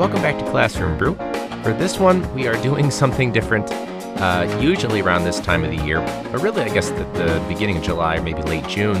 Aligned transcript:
welcome 0.00 0.22
back 0.22 0.38
to 0.38 0.50
Classroom 0.50 0.96
Brew. 0.96 1.14
For 1.62 1.74
this 1.74 1.98
one, 1.98 2.34
we 2.34 2.46
are 2.46 2.54
doing 2.62 2.90
something 2.90 3.32
different. 3.32 3.70
Uh, 3.70 4.58
usually 4.58 5.02
around 5.02 5.24
this 5.24 5.38
time 5.40 5.62
of 5.62 5.70
the 5.70 5.84
year, 5.84 6.00
but 6.32 6.40
really, 6.40 6.62
I 6.62 6.70
guess 6.70 6.90
at 6.90 7.14
the 7.14 7.44
beginning 7.52 7.76
of 7.76 7.82
July 7.82 8.16
or 8.16 8.22
maybe 8.22 8.40
late 8.40 8.66
June, 8.66 8.98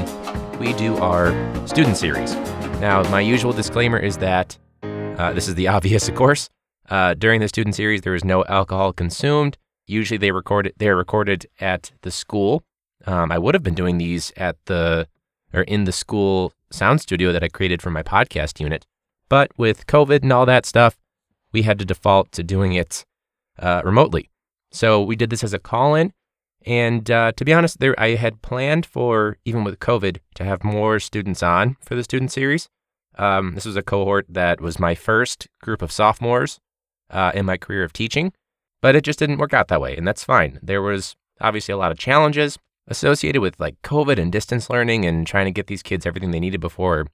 we 0.58 0.74
do 0.74 0.98
our 0.98 1.30
student 1.66 1.96
series. 1.96 2.34
Now, 2.82 3.02
my 3.04 3.22
usual 3.22 3.54
disclaimer 3.54 3.98
is 3.98 4.18
that 4.18 4.58
uh, 4.82 5.32
this 5.32 5.48
is 5.48 5.54
the 5.54 5.68
obvious, 5.76 6.06
of 6.06 6.16
course. 6.16 6.50
Uh, 6.90 7.14
during 7.14 7.40
the 7.40 7.48
student 7.48 7.76
series, 7.76 8.02
there 8.02 8.14
is 8.14 8.22
no 8.22 8.44
alcohol 8.44 8.92
consumed. 8.92 9.56
Usually, 9.86 10.18
they 10.18 10.32
record 10.32 10.66
it, 10.66 10.74
they 10.76 10.90
are 10.90 10.96
recorded 10.96 11.46
at 11.60 11.92
the 12.02 12.10
school. 12.10 12.62
Um, 13.06 13.32
I 13.32 13.38
would 13.38 13.54
have 13.54 13.62
been 13.62 13.74
doing 13.74 13.96
these 13.96 14.34
at 14.36 14.58
the 14.66 15.08
or 15.54 15.62
in 15.62 15.84
the 15.84 15.92
school 15.92 16.52
sound 16.70 17.00
studio 17.00 17.32
that 17.32 17.42
I 17.42 17.48
created 17.48 17.80
for 17.80 17.90
my 17.90 18.02
podcast 18.02 18.60
unit, 18.60 18.86
but 19.30 19.50
with 19.56 19.86
COVID 19.86 20.22
and 20.22 20.32
all 20.32 20.44
that 20.44 20.66
stuff, 20.66 20.98
we 21.52 21.62
had 21.62 21.78
to 21.78 21.86
default 21.86 22.30
to 22.32 22.42
doing 22.42 22.74
it 22.74 23.06
uh, 23.58 23.80
remotely. 23.82 24.28
So 24.70 25.02
we 25.02 25.16
did 25.16 25.30
this 25.30 25.42
as 25.42 25.54
a 25.54 25.58
call 25.58 25.94
in. 25.94 26.12
And 26.66 27.10
uh, 27.10 27.32
to 27.32 27.44
be 27.44 27.54
honest, 27.54 27.80
there 27.80 27.98
I 27.98 28.16
had 28.16 28.42
planned 28.42 28.84
for, 28.84 29.38
even 29.46 29.64
with 29.64 29.78
COVID, 29.78 30.18
to 30.34 30.44
have 30.44 30.62
more 30.62 31.00
students 31.00 31.42
on 31.42 31.76
for 31.80 31.94
the 31.94 32.04
student 32.04 32.30
series. 32.30 32.68
Um, 33.16 33.54
this 33.54 33.64
was 33.64 33.76
a 33.76 33.82
cohort 33.82 34.26
that 34.28 34.60
was 34.60 34.78
my 34.78 34.94
first 34.94 35.48
group 35.62 35.80
of 35.80 35.90
sophomores 35.90 36.58
uh, 37.08 37.32
in 37.34 37.46
my 37.46 37.56
career 37.56 37.82
of 37.82 37.92
teaching, 37.92 38.32
but 38.82 38.94
it 38.94 39.04
just 39.04 39.18
didn't 39.18 39.38
work 39.38 39.54
out 39.54 39.68
that 39.68 39.80
way. 39.80 39.96
And 39.96 40.06
that's 40.06 40.24
fine. 40.24 40.58
There 40.62 40.82
was 40.82 41.16
obviously 41.40 41.72
a 41.72 41.78
lot 41.78 41.92
of 41.92 41.98
challenges 41.98 42.58
associated 42.88 43.40
with 43.40 43.58
like 43.58 43.80
COVID 43.82 44.18
and 44.18 44.30
distance 44.30 44.68
learning 44.68 45.06
and 45.06 45.26
trying 45.26 45.46
to 45.46 45.50
get 45.50 45.66
these 45.66 45.82
kids 45.82 46.04
everything 46.04 46.30
they 46.30 46.40
needed 46.40 46.60
before 46.60 47.06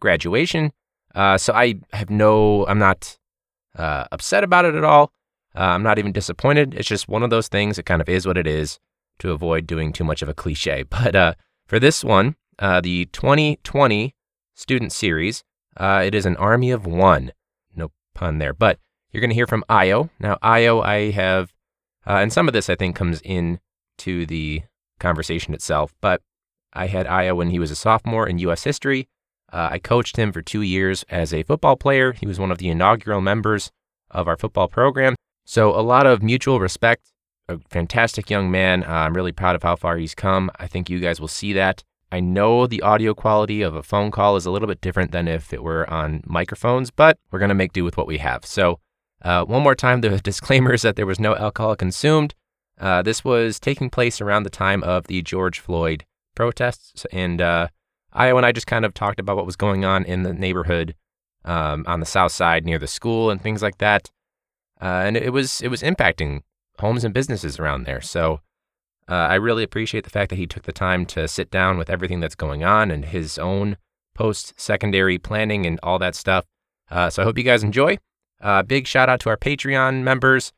graduation. 0.00 0.72
Uh, 1.14 1.38
so 1.38 1.52
I 1.52 1.76
have 1.92 2.10
no, 2.10 2.66
I'm 2.66 2.78
not 2.78 3.18
uh, 3.76 4.04
upset 4.12 4.44
about 4.44 4.64
it 4.64 4.74
at 4.74 4.84
all. 4.84 5.12
Uh, 5.54 5.60
I'm 5.60 5.82
not 5.82 5.98
even 5.98 6.12
disappointed. 6.12 6.74
It's 6.74 6.88
just 6.88 7.08
one 7.08 7.22
of 7.22 7.30
those 7.30 7.48
things. 7.48 7.78
It 7.78 7.86
kind 7.86 8.00
of 8.00 8.08
is 8.08 8.26
what 8.26 8.38
it 8.38 8.46
is 8.46 8.78
to 9.18 9.32
avoid 9.32 9.66
doing 9.66 9.92
too 9.92 10.04
much 10.04 10.22
of 10.22 10.28
a 10.28 10.34
cliche. 10.34 10.82
But 10.90 11.14
uh, 11.14 11.34
for 11.66 11.78
this 11.78 12.02
one, 12.02 12.36
uh, 12.58 12.80
the 12.80 13.06
2020 13.06 14.14
student 14.54 14.92
series, 14.92 15.44
uh, 15.76 16.02
it 16.04 16.14
is 16.14 16.26
an 16.26 16.36
army 16.36 16.70
of 16.70 16.86
one. 16.86 17.32
No 17.74 17.90
pun 18.14 18.38
there. 18.38 18.52
But 18.54 18.78
you're 19.10 19.20
going 19.20 19.30
to 19.30 19.34
hear 19.34 19.46
from 19.46 19.64
Io. 19.68 20.10
Now, 20.18 20.38
Io, 20.42 20.80
I 20.80 21.10
have, 21.10 21.52
and 22.06 22.32
some 22.32 22.48
of 22.48 22.54
this 22.54 22.70
I 22.70 22.74
think 22.74 22.96
comes 22.96 23.20
in 23.22 23.60
to 23.98 24.24
the 24.26 24.62
conversation 24.98 25.52
itself, 25.52 25.94
but 26.00 26.22
I 26.72 26.86
had 26.86 27.06
Io 27.06 27.34
when 27.34 27.50
he 27.50 27.58
was 27.58 27.70
a 27.70 27.76
sophomore 27.76 28.26
in 28.26 28.38
U.S. 28.38 28.64
history. 28.64 29.08
Uh, 29.52 29.68
I 29.72 29.78
coached 29.78 30.16
him 30.16 30.32
for 30.32 30.40
two 30.40 30.62
years 30.62 31.04
as 31.10 31.34
a 31.34 31.42
football 31.42 31.76
player. 31.76 32.12
He 32.12 32.26
was 32.26 32.40
one 32.40 32.50
of 32.50 32.58
the 32.58 32.70
inaugural 32.70 33.20
members 33.20 33.70
of 34.10 34.26
our 34.26 34.36
football 34.36 34.68
program. 34.68 35.14
So, 35.44 35.78
a 35.78 35.82
lot 35.82 36.06
of 36.06 36.22
mutual 36.22 36.60
respect. 36.60 37.10
A 37.48 37.58
fantastic 37.68 38.30
young 38.30 38.50
man. 38.50 38.84
Uh, 38.84 38.88
I'm 38.88 39.14
really 39.14 39.32
proud 39.32 39.56
of 39.56 39.62
how 39.62 39.76
far 39.76 39.96
he's 39.96 40.14
come. 40.14 40.50
I 40.58 40.66
think 40.68 40.88
you 40.88 41.00
guys 41.00 41.20
will 41.20 41.28
see 41.28 41.52
that. 41.54 41.82
I 42.12 42.20
know 42.20 42.66
the 42.66 42.82
audio 42.82 43.14
quality 43.14 43.62
of 43.62 43.74
a 43.74 43.82
phone 43.82 44.10
call 44.10 44.36
is 44.36 44.46
a 44.46 44.50
little 44.50 44.68
bit 44.68 44.80
different 44.80 45.12
than 45.12 45.26
if 45.28 45.52
it 45.52 45.62
were 45.62 45.88
on 45.90 46.22
microphones, 46.26 46.90
but 46.90 47.18
we're 47.30 47.38
going 47.38 47.48
to 47.48 47.54
make 47.54 47.72
do 47.72 47.84
with 47.84 47.96
what 47.96 48.06
we 48.06 48.18
have. 48.18 48.46
So, 48.46 48.78
uh, 49.22 49.44
one 49.44 49.62
more 49.62 49.74
time, 49.74 50.00
the 50.02 50.20
disclaimer 50.20 50.72
is 50.72 50.82
that 50.82 50.96
there 50.96 51.06
was 51.06 51.20
no 51.20 51.34
alcohol 51.36 51.74
consumed. 51.76 52.34
Uh, 52.78 53.02
this 53.02 53.24
was 53.24 53.58
taking 53.58 53.90
place 53.90 54.20
around 54.20 54.42
the 54.42 54.50
time 54.50 54.82
of 54.82 55.06
the 55.06 55.22
George 55.22 55.58
Floyd 55.58 56.04
protests, 56.34 57.06
and 57.12 57.40
uh, 57.40 57.68
Io 58.14 58.36
and 58.36 58.46
I 58.46 58.52
just 58.52 58.66
kind 58.66 58.84
of 58.84 58.94
talked 58.94 59.20
about 59.20 59.36
what 59.36 59.46
was 59.46 59.56
going 59.56 59.84
on 59.84 60.04
in 60.04 60.22
the 60.22 60.32
neighborhood 60.32 60.94
um, 61.44 61.84
on 61.86 62.00
the 62.00 62.06
south 62.06 62.32
side 62.32 62.64
near 62.64 62.78
the 62.78 62.86
school 62.86 63.30
and 63.30 63.40
things 63.40 63.62
like 63.62 63.78
that. 63.78 64.10
Uh, 64.80 65.02
and 65.06 65.16
it 65.16 65.32
was 65.32 65.60
it 65.60 65.68
was 65.68 65.82
impacting 65.82 66.42
homes 66.78 67.04
and 67.04 67.14
businesses 67.14 67.58
around 67.58 67.84
there. 67.84 68.00
So 68.00 68.40
uh, 69.08 69.14
I 69.14 69.34
really 69.34 69.62
appreciate 69.62 70.04
the 70.04 70.10
fact 70.10 70.30
that 70.30 70.36
he 70.36 70.46
took 70.46 70.64
the 70.64 70.72
time 70.72 71.06
to 71.06 71.28
sit 71.28 71.50
down 71.50 71.78
with 71.78 71.90
everything 71.90 72.20
that's 72.20 72.34
going 72.34 72.64
on 72.64 72.90
and 72.90 73.04
his 73.04 73.38
own 73.38 73.76
post 74.14 74.54
secondary 74.56 75.18
planning 75.18 75.66
and 75.66 75.78
all 75.82 75.98
that 75.98 76.14
stuff. 76.14 76.44
Uh, 76.90 77.10
so 77.10 77.22
I 77.22 77.24
hope 77.24 77.38
you 77.38 77.44
guys 77.44 77.62
enjoy. 77.62 77.98
Uh, 78.40 78.62
big 78.62 78.86
shout 78.86 79.08
out 79.08 79.20
to 79.20 79.28
our 79.28 79.36
Patreon 79.36 80.02
members. 80.02 80.52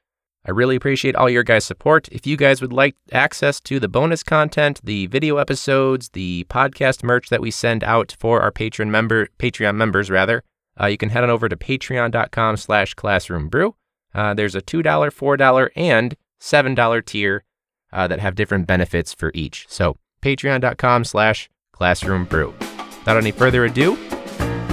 I 0.47 0.50
really 0.50 0.77
appreciate 0.77 1.16
all 1.16 1.31
your 1.31 1.43
guys' 1.43 1.65
support. 1.65 2.09
If 2.12 2.27
you 2.27 2.37
guys 2.37 2.60
would 2.60 2.72
like 2.72 2.97
access 3.12 3.60
to 3.60 3.81
the 3.81 3.88
bonus 3.88 4.22
content, 4.22 4.81
the 4.84 5.06
video 5.06 5.38
episodes, 5.38 6.10
the 6.10 6.44
podcast 6.50 7.03
merch 7.03 7.31
that 7.31 7.41
we 7.41 7.50
send 7.50 7.82
out 7.82 8.15
for 8.19 8.43
our 8.43 8.53
Patreon 8.53 8.88
member 8.88 9.28
Patreon 9.38 9.75
members, 9.77 10.10
rather, 10.10 10.43
uh, 10.78 10.87
you 10.87 10.97
can 10.99 11.10
head 11.10 11.25
on 11.25 11.31
over 11.31 11.49
to 11.49 11.56
patreon.com 11.56 12.56
slash 12.56 12.94
classroombrew. 12.94 13.72
Uh, 14.15 14.34
there's 14.34 14.55
a 14.55 14.60
$2, 14.62 14.82
$4, 14.82 15.71
and 15.77 16.16
$7 16.41 17.05
tier 17.06 17.44
uh, 17.93 18.06
that 18.06 18.21
have 18.21 18.34
different 18.34 18.66
benefits 18.66 19.15
for 19.15 19.31
each. 19.34 19.66
So 19.69 19.97
patreon.com 20.21 21.05
slash 21.05 21.49
classroombrew. 21.75 22.53
Without 22.99 23.16
any 23.16 23.32
further 23.32 23.65
ado, 23.65 23.94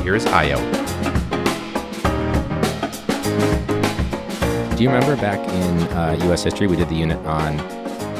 here 0.03 0.16
is 0.16 0.26
Io. 0.26 0.82
Do 4.81 4.86
you 4.86 4.92
remember 4.92 5.16
back 5.16 5.38
in 5.47 5.78
uh, 5.96 6.18
U.S. 6.24 6.44
history 6.44 6.66
we 6.66 6.75
did 6.75 6.90
the 6.90 6.96
unit 6.96 7.24
on 7.28 7.59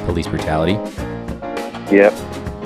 police 0.06 0.28
brutality? 0.28 0.74
Yep. 1.92 2.14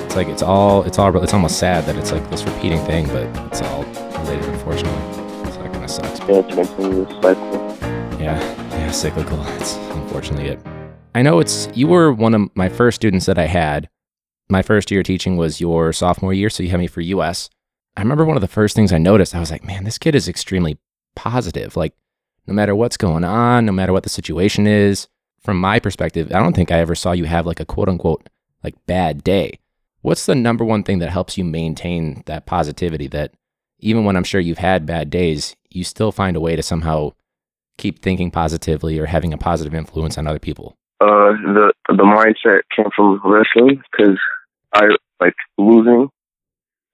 It's 0.03 0.17
like 0.17 0.27
it's 0.27 0.41
all 0.41 0.83
it's 0.83 0.99
all 0.99 1.17
it's 1.23 1.33
almost 1.33 1.59
sad 1.59 1.85
that 1.85 1.95
it's 1.95 2.11
like 2.11 2.29
this 2.29 2.43
repeating 2.43 2.83
thing, 2.83 3.07
but 3.07 3.25
it's 3.47 3.61
all 3.61 3.85
related, 3.85 4.43
unfortunately. 4.49 5.13
So 5.49 5.61
that 5.61 5.71
kind 5.71 5.85
of 5.85 5.89
sucks. 5.89 6.19
Yeah, 6.19 6.39
it's 6.39 6.55
continuous 6.55 7.09
cycle. 7.23 7.77
Yeah, 8.19 8.37
yeah, 8.71 8.91
cyclical. 8.91 9.37
That's 9.43 9.75
unfortunately 9.75 10.47
it. 10.49 10.59
I 11.15 11.21
know 11.21 11.39
it's 11.39 11.69
you 11.73 11.87
were 11.87 12.11
one 12.11 12.35
of 12.35 12.53
my 12.53 12.67
first 12.67 12.95
students 12.95 13.27
that 13.27 13.39
I 13.39 13.45
had. 13.45 13.87
My 14.49 14.61
first 14.61 14.91
year 14.91 15.03
teaching 15.03 15.37
was 15.37 15.61
your 15.61 15.93
sophomore 15.93 16.33
year, 16.33 16.49
so 16.49 16.63
you 16.63 16.69
had 16.69 16.81
me 16.81 16.87
for 16.87 16.99
US. 16.99 17.49
I 17.95 18.01
remember 18.01 18.25
one 18.25 18.35
of 18.35 18.41
the 18.41 18.49
first 18.49 18.75
things 18.75 18.91
I 18.91 18.97
noticed. 18.97 19.33
I 19.33 19.39
was 19.39 19.51
like, 19.51 19.63
man, 19.63 19.85
this 19.85 19.97
kid 19.97 20.15
is 20.15 20.27
extremely 20.27 20.79
positive. 21.15 21.77
Like 21.77 21.93
no 22.47 22.53
matter 22.53 22.75
what's 22.75 22.97
going 22.97 23.23
on, 23.23 23.65
no 23.65 23.71
matter 23.71 23.93
what 23.93 24.03
the 24.03 24.09
situation 24.09 24.67
is. 24.67 25.07
From 25.41 25.59
my 25.59 25.79
perspective, 25.79 26.31
I 26.33 26.39
don't 26.39 26.55
think 26.55 26.71
I 26.71 26.79
ever 26.79 26.95
saw 26.95 27.11
you 27.11 27.25
have 27.25 27.45
like 27.45 27.59
a 27.59 27.65
quote 27.65 27.89
unquote 27.89 28.29
like 28.63 28.73
bad 28.87 29.23
day. 29.23 29.59
What's 30.01 30.25
the 30.25 30.35
number 30.35 30.65
one 30.65 30.83
thing 30.83 30.99
that 30.99 31.09
helps 31.09 31.37
you 31.37 31.43
maintain 31.43 32.23
that 32.25 32.45
positivity 32.45 33.07
that 33.07 33.33
even 33.79 34.05
when 34.05 34.15
I'm 34.15 34.23
sure 34.23 34.41
you've 34.41 34.57
had 34.57 34.85
bad 34.85 35.09
days, 35.09 35.55
you 35.69 35.83
still 35.83 36.11
find 36.11 36.35
a 36.35 36.39
way 36.39 36.55
to 36.55 36.63
somehow 36.63 37.11
keep 37.77 37.99
thinking 37.99 38.31
positively 38.31 38.99
or 38.99 39.05
having 39.05 39.33
a 39.33 39.37
positive 39.37 39.73
influence 39.73 40.17
on 40.17 40.27
other 40.27 40.39
people? 40.39 40.77
Uh, 41.01 41.33
the 41.43 41.73
the 41.89 42.03
mindset 42.03 42.61
came 42.75 42.89
from 42.95 43.19
wrestling 43.23 43.81
because 43.91 44.17
I 44.73 44.85
like 45.19 45.35
losing 45.57 46.09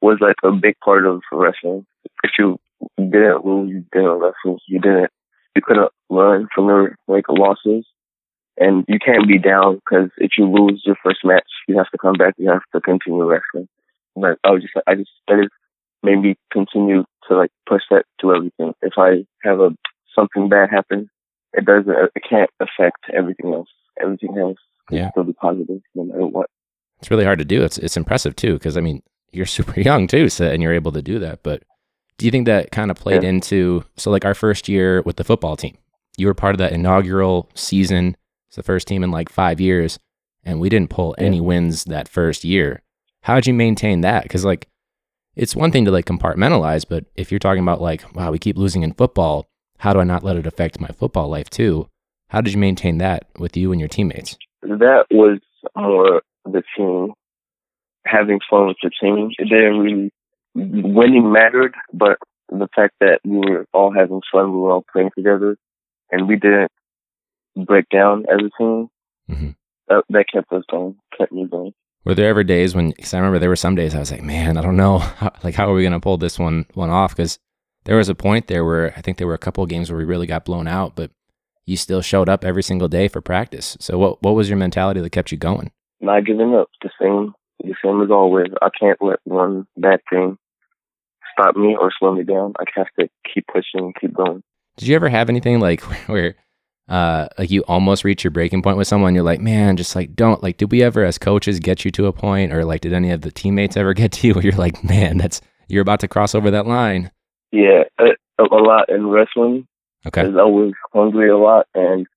was 0.01 0.17
like 0.19 0.35
a 0.44 0.51
big 0.51 0.75
part 0.84 1.06
of 1.06 1.22
wrestling. 1.31 1.85
If 2.23 2.31
you 2.40 2.59
didn't 2.97 3.45
lose, 3.45 3.69
you 3.69 3.85
didn't 3.94 4.19
wrestle. 4.19 4.59
You 4.67 4.79
didn't 4.79 5.11
you 5.56 5.62
couldn't 5.62 5.91
learn 6.09 6.47
from 6.53 6.67
your 6.67 6.95
like 7.07 7.25
losses, 7.29 7.85
and 8.57 8.85
you 8.88 9.00
can't 9.00 9.28
be 9.28 9.38
down 9.38 9.75
because 9.75 10.09
if 10.17 10.31
you 10.38 10.45
lose 10.50 10.81
your 10.85 10.95
first 11.03 11.19
match, 11.23 11.47
you 11.67 11.78
have 11.78 11.89
to 11.91 11.97
come 11.97 12.13
back. 12.13 12.35
You 12.38 12.50
have 12.50 12.62
to 12.73 12.81
continue 12.81 13.23
wrestling. 13.23 13.67
But 14.16 14.38
I 14.44 14.51
was 14.51 14.61
just 14.61 14.73
I 14.88 14.95
just 14.95 15.09
that 15.28 15.40
is 15.40 15.50
made 16.03 16.17
me 16.22 16.35
continue 16.51 17.03
to 17.28 17.35
like 17.38 17.51
push 17.67 17.84
that 17.91 18.06
to 18.22 18.34
everything. 18.34 18.73
If 18.81 18.94
I 18.97 19.25
have 19.44 19.59
a 19.59 19.69
something 20.16 20.50
bad 20.50 20.69
happen, 20.69 21.09
it 21.53 21.66
doesn't 21.66 21.90
it 22.16 22.23
can't 22.29 22.50
affect 22.59 22.97
everything 23.13 23.53
else. 23.53 23.69
Everything 24.01 24.38
else 24.38 24.57
can 24.88 24.97
Yeah. 24.97 25.11
still 25.11 25.23
be 25.23 25.34
positive 25.34 25.81
no 25.96 26.03
matter 26.05 26.25
what. 26.25 26.49
It's 26.99 27.09
really 27.11 27.23
hard 27.25 27.40
to 27.40 27.46
do. 27.46 27.64
It's 27.64 27.78
it's 27.78 27.97
impressive 27.97 28.35
too, 28.35 28.53
because 28.53 28.78
I 28.78 28.81
mean 28.81 29.02
you're 29.31 29.46
super 29.58 29.79
young 29.79 30.08
too, 30.08 30.28
so 30.29 30.46
and 30.46 30.61
you're 30.61 30.73
able 30.73 30.91
to 30.91 31.02
do 31.02 31.20
that. 31.20 31.43
But 31.43 31.64
do 32.22 32.26
you 32.26 32.32
think 32.32 32.46
that 32.46 32.72
kind 32.72 32.91
of 32.91 32.97
played 32.97 33.23
Yeah. 33.23 33.29
into 33.29 33.84
so 33.97 34.12
like 34.12 34.23
our 34.26 34.34
first 34.35 34.70
year 34.70 35.02
with 35.02 35.16
the 35.18 35.23
football 35.23 35.56
team? 35.58 35.76
You 36.18 36.28
were 36.28 36.34
part 36.34 36.53
of 36.56 36.59
that 36.59 36.72
inaugural 36.72 37.50
season. 37.56 38.16
It's 38.47 38.56
the 38.58 38.64
first 38.64 38.88
team 38.88 39.03
in 39.03 39.12
like 39.12 39.29
five 39.29 39.59
years, 39.59 39.97
and 40.44 40.59
we 40.59 40.70
didn't 40.70 40.90
pull 40.91 41.16
Yeah. 41.18 41.26
any 41.26 41.41
wins 41.41 41.84
that 41.85 42.08
first 42.08 42.44
year. 42.44 42.84
How 43.23 43.35
did 43.35 43.47
you 43.47 43.53
maintain 43.53 44.02
that? 44.02 44.23
Because 44.23 44.46
like 44.46 44.68
it's 45.35 45.56
one 45.56 45.72
thing 45.72 45.85
to 45.85 45.91
like 45.91 46.06
compartmentalize, 46.06 46.85
but 46.88 47.06
if 47.16 47.32
you're 47.32 47.40
talking 47.40 47.64
about 47.64 47.82
like 47.82 48.03
wow, 48.16 48.32
we 48.32 48.38
keep 48.40 48.58
losing 48.58 48.84
in 48.84 48.94
football, 48.94 49.47
how 49.79 49.94
do 49.94 50.00
I 50.00 50.03
not 50.03 50.23
let 50.23 50.35
it 50.35 50.46
affect 50.46 50.79
my 50.79 50.90
football 50.90 51.28
life 51.28 51.50
too? 51.50 51.88
How 52.29 52.40
did 52.41 52.53
you 52.53 52.59
maintain 52.59 53.00
that 53.00 53.26
with 53.40 53.58
you 53.58 53.72
and 53.72 53.79
your 53.82 53.90
teammates? 53.90 54.38
That 54.62 55.06
was 55.09 55.40
more 55.76 56.22
the 56.46 56.62
team 56.78 57.14
having 58.06 58.40
fun 58.50 58.68
with 58.68 58.78
the 58.84 58.90
team. 59.02 59.32
It 59.40 59.46
didn't 59.50 59.79
really 59.79 60.12
winning 60.55 61.31
mattered, 61.31 61.73
but 61.93 62.17
the 62.49 62.67
fact 62.75 62.95
that 62.99 63.19
we 63.23 63.37
were 63.37 63.65
all 63.73 63.93
having 63.93 64.21
fun, 64.31 64.51
we 64.51 64.59
were 64.59 64.71
all 64.71 64.85
playing 64.91 65.11
together, 65.15 65.57
and 66.11 66.27
we 66.27 66.35
didn't 66.35 66.71
break 67.65 67.85
down 67.89 68.25
as 68.29 68.39
a 68.39 68.49
team. 68.57 68.89
Mhm. 69.29 69.55
That, 69.87 70.03
that 70.09 70.25
kept 70.31 70.51
us 70.51 70.63
going, 70.69 70.95
kept 71.17 71.31
me 71.31 71.45
going. 71.45 71.73
Were 72.03 72.15
there 72.15 72.29
ever 72.29 72.43
days 72.43 72.73
when? 72.73 72.89
Because 72.91 73.13
I 73.13 73.17
remember 73.17 73.39
there 73.39 73.49
were 73.49 73.55
some 73.55 73.75
days 73.75 73.93
I 73.93 73.99
was 73.99 74.11
like, 74.11 74.23
man, 74.23 74.57
I 74.57 74.61
don't 74.61 74.77
know, 74.77 74.97
how, 75.19 75.31
like 75.43 75.55
how 75.55 75.69
are 75.69 75.73
we 75.73 75.83
gonna 75.83 75.99
pull 75.99 76.17
this 76.17 76.39
one 76.39 76.65
one 76.73 76.89
off? 76.89 77.15
Because 77.15 77.39
there 77.85 77.97
was 77.97 78.09
a 78.09 78.15
point 78.15 78.47
there 78.47 78.65
where 78.65 78.93
I 78.97 79.01
think 79.01 79.17
there 79.17 79.27
were 79.27 79.33
a 79.33 79.39
couple 79.39 79.63
of 79.63 79.69
games 79.69 79.89
where 79.89 79.97
we 79.97 80.05
really 80.05 80.27
got 80.27 80.45
blown 80.45 80.67
out, 80.67 80.95
but 80.95 81.11
you 81.65 81.77
still 81.77 82.01
showed 82.01 82.27
up 82.29 82.43
every 82.43 82.63
single 82.63 82.87
day 82.87 83.07
for 83.07 83.21
practice. 83.21 83.77
So 83.79 83.97
what 83.97 84.21
what 84.23 84.35
was 84.35 84.49
your 84.49 84.57
mentality 84.57 84.99
that 85.01 85.11
kept 85.11 85.31
you 85.31 85.37
going? 85.37 85.71
Not 85.99 86.25
giving 86.25 86.55
up. 86.55 86.69
The 86.81 86.89
same 86.99 87.33
the 87.63 87.75
same 87.84 88.02
as 88.02 88.11
always. 88.11 88.47
I 88.61 88.69
can't 88.78 88.97
let 89.02 89.19
one 89.23 89.67
bad 89.78 89.99
thing 90.09 90.37
stop 91.34 91.55
me 91.55 91.75
or 91.79 91.91
slow 91.97 92.13
me 92.13 92.23
down. 92.23 92.53
I 92.59 92.63
have 92.75 92.87
to 92.99 93.08
keep 93.34 93.46
pushing, 93.47 93.93
keep 93.99 94.13
going. 94.13 94.43
Did 94.78 94.87
you 94.87 94.96
ever 94.96 95.09
have 95.09 95.29
anything 95.29 95.59
like 95.59 95.81
where 96.08 96.35
uh 96.87 97.28
like 97.37 97.52
you 97.52 97.61
almost 97.63 98.03
reach 98.03 98.23
your 98.23 98.31
breaking 98.31 98.61
point 98.61 98.75
with 98.75 98.87
someone 98.87 99.13
you're 99.13 99.23
like 99.23 99.40
man 99.40 99.78
just 99.78 99.96
like 99.96 100.16
don't 100.16 100.41
like 100.41 100.58
did 100.58 100.72
we 100.72 100.81
ever 100.81 101.05
as 101.05 101.19
coaches 101.19 101.59
get 101.59 101.85
you 101.85 101.91
to 101.91 102.08
a 102.08 102.11
point 102.11 102.52
or 102.52 102.66
like 102.66 102.81
did 102.81 102.91
any 102.91 103.11
of 103.11 103.22
the 103.22 103.31
teammates 103.31 103.78
ever 103.78 103.93
get 104.02 104.11
to 104.11 104.28
you 104.28 104.34
where 104.34 104.43
you're 104.43 104.52
like 104.53 104.84
man 104.84 105.17
that's 105.17 105.41
you're 105.67 105.84
about 105.84 105.99
to 105.99 106.08
cross 106.08 106.34
over 106.34 106.49
that 106.49 106.66
line 106.66 107.11
Yeah, 107.52 107.84
a, 107.99 108.05
a 108.40 108.43
lot 108.43 108.90
in 108.90 109.08
wrestling 109.08 109.67
okay 110.08 110.22
I 110.22 110.25
was 110.25 110.73
hungry 110.91 111.29
a 111.29 111.37
lot 111.37 111.67
and 111.75 112.08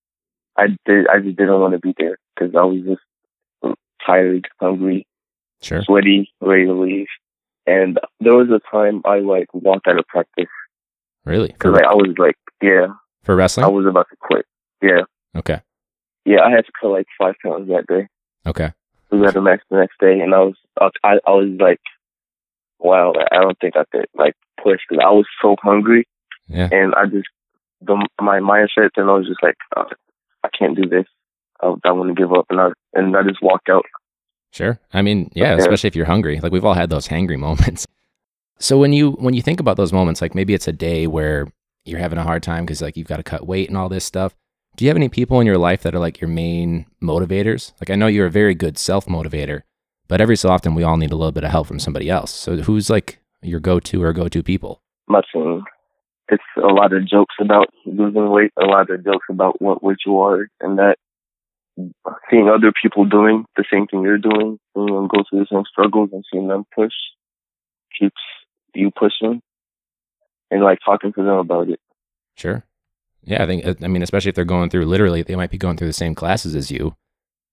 I 0.56 0.68
did. 0.86 1.06
I 1.08 1.18
just 1.20 1.36
didn't 1.36 1.60
want 1.60 1.72
to 1.72 1.80
be 1.80 1.94
there 1.98 2.18
because 2.34 2.54
I 2.54 2.64
was 2.64 2.82
just 2.84 3.76
tired, 4.06 4.46
hungry, 4.60 5.06
sure 5.64 5.82
sweaty, 5.82 6.32
ready 6.40 6.66
to 6.66 6.72
leave. 6.72 7.06
And 7.66 7.98
there 8.20 8.34
was 8.34 8.48
a 8.50 8.60
time 8.70 9.02
I 9.04 9.20
like 9.20 9.52
walked 9.52 9.88
out 9.88 9.98
of 9.98 10.06
practice 10.06 10.46
really 11.24 11.48
because 11.48 11.72
like 11.72 11.84
I 11.84 11.94
was 11.94 12.14
like, 12.18 12.36
yeah, 12.62 12.88
for 13.22 13.34
wrestling? 13.34 13.64
I 13.64 13.68
was 13.68 13.86
about 13.86 14.06
to 14.10 14.16
quit. 14.16 14.46
Yeah, 14.82 15.02
okay 15.36 15.60
yeah, 16.24 16.40
I 16.44 16.50
had 16.50 16.66
to 16.66 16.72
cut 16.80 16.88
like 16.88 17.06
five 17.18 17.34
pounds 17.42 17.68
that 17.68 17.86
day. 17.86 18.08
okay 18.46 18.72
We 19.10 19.20
had 19.20 19.36
a 19.36 19.42
match 19.42 19.60
the 19.70 19.78
next 19.78 19.98
day, 20.00 20.20
and 20.20 20.34
I 20.34 20.40
was 20.40 20.54
I 20.80 20.90
I, 21.26 21.30
was 21.30 21.56
like, 21.60 21.80
wow, 22.78 23.12
I 23.30 23.40
don't 23.40 23.58
think 23.60 23.76
I 23.76 23.84
could 23.90 24.06
like 24.14 24.34
push 24.62 24.80
because 24.88 25.04
I 25.04 25.10
was 25.10 25.26
so 25.42 25.56
hungry, 25.62 26.06
yeah 26.48 26.68
and 26.72 26.94
I 26.94 27.06
just 27.06 27.28
the 27.80 28.08
my 28.20 28.40
mindset 28.40 28.90
then 28.96 29.08
I 29.08 29.12
was 29.12 29.26
just 29.26 29.42
like, 29.42 29.56
uh, 29.76 29.84
I 30.42 30.48
can't 30.56 30.76
do 30.76 30.88
this. 30.88 31.06
I, 31.60 31.74
I 31.84 31.92
want 31.92 32.14
to 32.14 32.20
give 32.20 32.32
up, 32.32 32.46
and 32.50 32.60
I 32.60 32.70
and 32.94 33.16
I 33.16 33.22
just 33.22 33.42
walked 33.42 33.68
out. 33.68 33.84
Sure. 34.54 34.78
I 34.92 35.02
mean, 35.02 35.30
yeah, 35.34 35.54
Okay. 35.54 35.62
especially 35.62 35.88
if 35.88 35.96
you're 35.96 36.06
hungry. 36.06 36.38
Like 36.40 36.52
we've 36.52 36.64
all 36.64 36.74
had 36.74 36.88
those 36.88 37.08
hangry 37.08 37.38
moments. 37.48 37.86
So 38.60 38.78
when 38.78 38.92
you 38.92 39.12
when 39.12 39.34
you 39.34 39.42
think 39.42 39.58
about 39.60 39.76
those 39.76 39.92
moments, 39.92 40.22
like 40.22 40.34
maybe 40.34 40.54
it's 40.54 40.68
a 40.68 40.72
day 40.72 41.06
where 41.08 41.48
you're 41.84 41.98
having 41.98 42.18
a 42.18 42.22
hard 42.22 42.42
time 42.42 42.64
because 42.64 42.80
like 42.80 42.96
you've 42.96 43.08
got 43.08 43.16
to 43.16 43.22
cut 43.24 43.46
weight 43.46 43.68
and 43.68 43.76
all 43.76 43.88
this 43.88 44.04
stuff. 44.04 44.34
Do 44.76 44.84
you 44.84 44.88
have 44.88 44.96
any 44.96 45.08
people 45.08 45.40
in 45.40 45.46
your 45.46 45.58
life 45.58 45.82
that 45.82 45.94
are 45.94 45.98
like 45.98 46.20
your 46.20 46.28
main 46.30 46.86
motivators? 47.02 47.72
Like 47.80 47.90
I 47.90 47.96
know 47.96 48.06
you're 48.06 48.26
a 48.26 48.30
very 48.30 48.54
good 48.54 48.78
self 48.78 49.06
motivator, 49.06 49.62
but 50.08 50.20
every 50.20 50.36
so 50.36 50.48
often 50.50 50.74
we 50.74 50.84
all 50.84 50.96
need 50.96 51.12
a 51.12 51.16
little 51.16 51.32
bit 51.32 51.44
of 51.44 51.50
help 51.50 51.66
from 51.66 51.80
somebody 51.80 52.08
else. 52.08 52.32
So 52.32 52.56
who's 52.58 52.88
like 52.88 53.20
your 53.42 53.60
go 53.60 53.80
to 53.80 54.02
or 54.02 54.12
go 54.12 54.28
to 54.28 54.42
people? 54.42 54.80
My 55.08 55.20
team. 55.32 55.64
It's 56.30 56.42
a 56.56 56.68
lot 56.72 56.92
of 56.94 57.06
jokes 57.06 57.34
about 57.38 57.66
losing 57.84 58.30
weight, 58.30 58.52
a 58.58 58.64
lot 58.64 58.88
of 58.88 59.04
jokes 59.04 59.26
about 59.28 59.60
what 59.60 59.82
weight 59.82 59.98
you 60.06 60.18
are, 60.20 60.48
and 60.60 60.78
that 60.78 60.96
seeing 62.30 62.48
other 62.48 62.72
people 62.80 63.04
doing 63.04 63.44
the 63.56 63.64
same 63.72 63.86
thing 63.86 64.02
you're 64.02 64.18
doing, 64.18 64.58
seeing 64.74 64.86
them 64.86 65.08
go 65.08 65.22
through 65.28 65.40
the 65.40 65.46
same 65.50 65.64
struggles 65.70 66.10
and 66.12 66.24
seeing 66.32 66.48
them 66.48 66.64
push 66.74 66.92
keeps 67.98 68.20
you 68.74 68.90
pushing 68.90 69.40
and 70.50 70.62
like 70.62 70.78
talking 70.84 71.12
to 71.12 71.22
them 71.22 71.38
about 71.38 71.68
it. 71.68 71.80
Sure. 72.36 72.64
Yeah, 73.22 73.42
I 73.42 73.46
think 73.46 73.64
I 73.82 73.88
mean 73.88 74.02
especially 74.02 74.28
if 74.30 74.34
they're 74.34 74.44
going 74.44 74.70
through 74.70 74.84
literally 74.86 75.22
they 75.22 75.36
might 75.36 75.50
be 75.50 75.58
going 75.58 75.76
through 75.76 75.86
the 75.88 75.92
same 75.92 76.14
classes 76.14 76.54
as 76.54 76.70
you. 76.70 76.94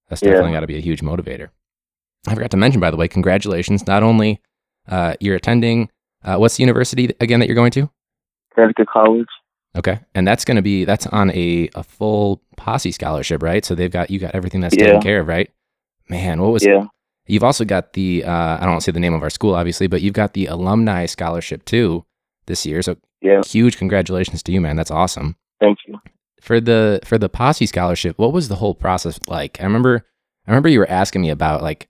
That's 0.10 0.22
Yeah. 0.22 0.32
definitely 0.32 0.54
got 0.54 0.60
to 0.62 0.68
be 0.68 0.78
a 0.78 0.82
huge 0.82 1.02
motivator. 1.02 1.50
I 2.28 2.36
forgot 2.36 2.52
to 2.52 2.58
mention 2.58 2.82
by 2.82 2.92
the 2.92 2.98
way, 2.98 3.08
congratulations. 3.08 3.88
Not 3.88 4.04
only 4.04 4.42
uh, 4.88 5.16
you're 5.20 5.36
attending 5.36 5.90
uh, 6.24 6.38
what's 6.38 6.58
the 6.58 6.64
university 6.64 7.16
again 7.20 7.40
that 7.40 7.48
you're 7.48 7.56
going 7.56 7.72
to? 7.72 7.90
Connecticut 8.54 8.88
College. 8.90 9.28
Okay. 9.76 10.00
And 10.14 10.28
that's 10.28 10.44
going 10.46 10.56
to 10.58 10.62
be 10.62 10.84
that's 10.86 11.08
on 11.08 11.32
a, 11.32 11.70
a 11.76 11.84
full 11.84 12.42
posse 12.58 12.92
scholarship, 12.92 13.42
right? 13.42 13.64
So 13.64 13.74
they've 13.76 13.92
got 13.92 14.10
you 14.12 14.20
got 14.20 14.36
everything 14.36 14.62
that's 14.62 14.76
Yeah. 14.76 14.86
taken 14.86 15.02
care 15.02 15.20
of, 15.22 15.28
right? 15.28 15.50
Man, 16.10 16.42
what 16.42 16.52
was 16.52 16.66
Yeah. 16.66 16.86
You've 17.28 17.44
also 17.44 17.64
got 17.64 17.94
the 17.94 18.24
uh, 18.26 18.32
I 18.32 18.60
don't 18.62 18.72
want 18.72 18.82
to 18.82 18.86
say 18.86 18.92
the 18.92 19.00
name 19.00 19.14
of 19.14 19.24
our 19.24 19.30
school 19.30 19.56
obviously, 19.56 19.88
but 19.88 20.02
you've 20.02 20.14
got 20.14 20.34
the 20.34 20.48
alumni 20.48 21.06
scholarship 21.06 21.64
too 21.66 22.06
this 22.48 22.66
year. 22.66 22.82
So 22.82 22.98
Yeah. 23.22 23.42
huge 23.48 23.78
congratulations 23.78 24.44
to 24.44 24.52
you, 24.52 24.60
man. 24.60 24.76
That's 24.76 24.92
awesome 24.92 25.36
Thank 25.62 25.78
you. 25.88 26.00
for 26.42 26.60
the 26.60 27.00
for 27.06 27.18
the 27.18 27.30
posse 27.30 27.66
scholarship 27.68 28.18
what 28.18 28.34
was 28.34 28.50
the 28.50 28.56
whole 28.56 28.74
process 28.74 29.20
like 29.28 29.62
i 29.62 29.64
remember 29.64 30.04
i 30.48 30.52
remember 30.52 30.68
you 30.70 30.80
were 30.80 30.90
asking 30.90 31.22
me 31.22 31.30
about 31.30 31.62
like 31.62 31.88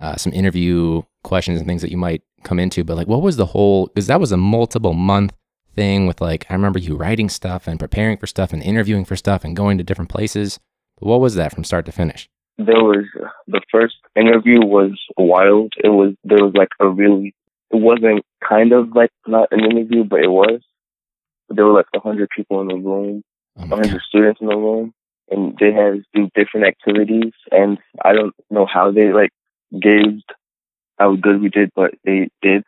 uh, 0.00 0.16
some 0.16 0.32
interview 0.32 1.02
questions 1.22 1.58
and 1.60 1.68
things 1.68 1.82
that 1.82 1.90
you 1.90 1.98
might 1.98 2.22
come 2.44 2.58
into 2.58 2.82
but 2.82 2.96
like 2.96 3.06
what 3.06 3.20
was 3.22 3.36
the 3.36 3.44
whole 3.46 3.86
because 3.88 4.06
that 4.06 4.18
was 4.20 4.32
a 4.32 4.36
multiple 4.38 4.94
month 4.94 5.34
thing 5.74 6.06
with 6.06 6.20
like 6.20 6.46
i 6.50 6.54
remember 6.54 6.78
you 6.78 6.96
writing 6.96 7.28
stuff 7.28 7.66
and 7.66 7.78
preparing 7.78 8.16
for 8.16 8.26
stuff 8.26 8.52
and 8.52 8.62
interviewing 8.62 9.04
for 9.04 9.16
stuff 9.16 9.44
and 9.44 9.56
going 9.56 9.78
to 9.78 9.84
different 9.84 10.10
places 10.10 10.58
what 10.98 11.20
was 11.20 11.34
that 11.34 11.52
from 11.52 11.64
start 11.64 11.84
to 11.86 11.92
finish 11.92 12.28
There 12.56 12.84
was 12.92 13.04
uh, 13.20 13.28
the 13.48 13.60
first 13.72 13.96
interview 14.14 14.60
was 14.60 14.92
wild. 15.16 15.72
It 15.82 15.88
was 15.88 16.14
there 16.22 16.44
was 16.44 16.54
like 16.54 16.68
a 16.78 16.88
really 16.88 17.34
it 17.70 17.80
wasn't 17.80 18.24
kind 18.48 18.72
of 18.72 18.94
like 18.94 19.10
not 19.26 19.48
an 19.50 19.64
interview, 19.64 20.04
but 20.04 20.20
it 20.20 20.30
was. 20.30 20.60
There 21.48 21.66
were 21.66 21.72
like 21.72 21.86
a 21.94 22.00
hundred 22.00 22.28
people 22.34 22.60
in 22.60 22.68
the 22.68 22.76
room, 22.76 23.24
oh 23.58 23.66
hundred 23.66 23.90
God. 23.92 24.00
students 24.08 24.40
in 24.40 24.46
the 24.46 24.56
room, 24.56 24.94
and 25.30 25.56
they 25.58 25.72
had 25.72 25.94
to 25.94 26.02
do 26.14 26.30
different 26.34 26.66
activities. 26.66 27.32
And 27.50 27.78
I 28.04 28.12
don't 28.12 28.34
know 28.50 28.66
how 28.66 28.92
they 28.92 29.12
like 29.12 29.30
gauged 29.72 30.30
how 30.98 31.16
good 31.16 31.40
we 31.40 31.48
did, 31.48 31.70
but 31.74 31.94
they 32.04 32.30
did. 32.40 32.62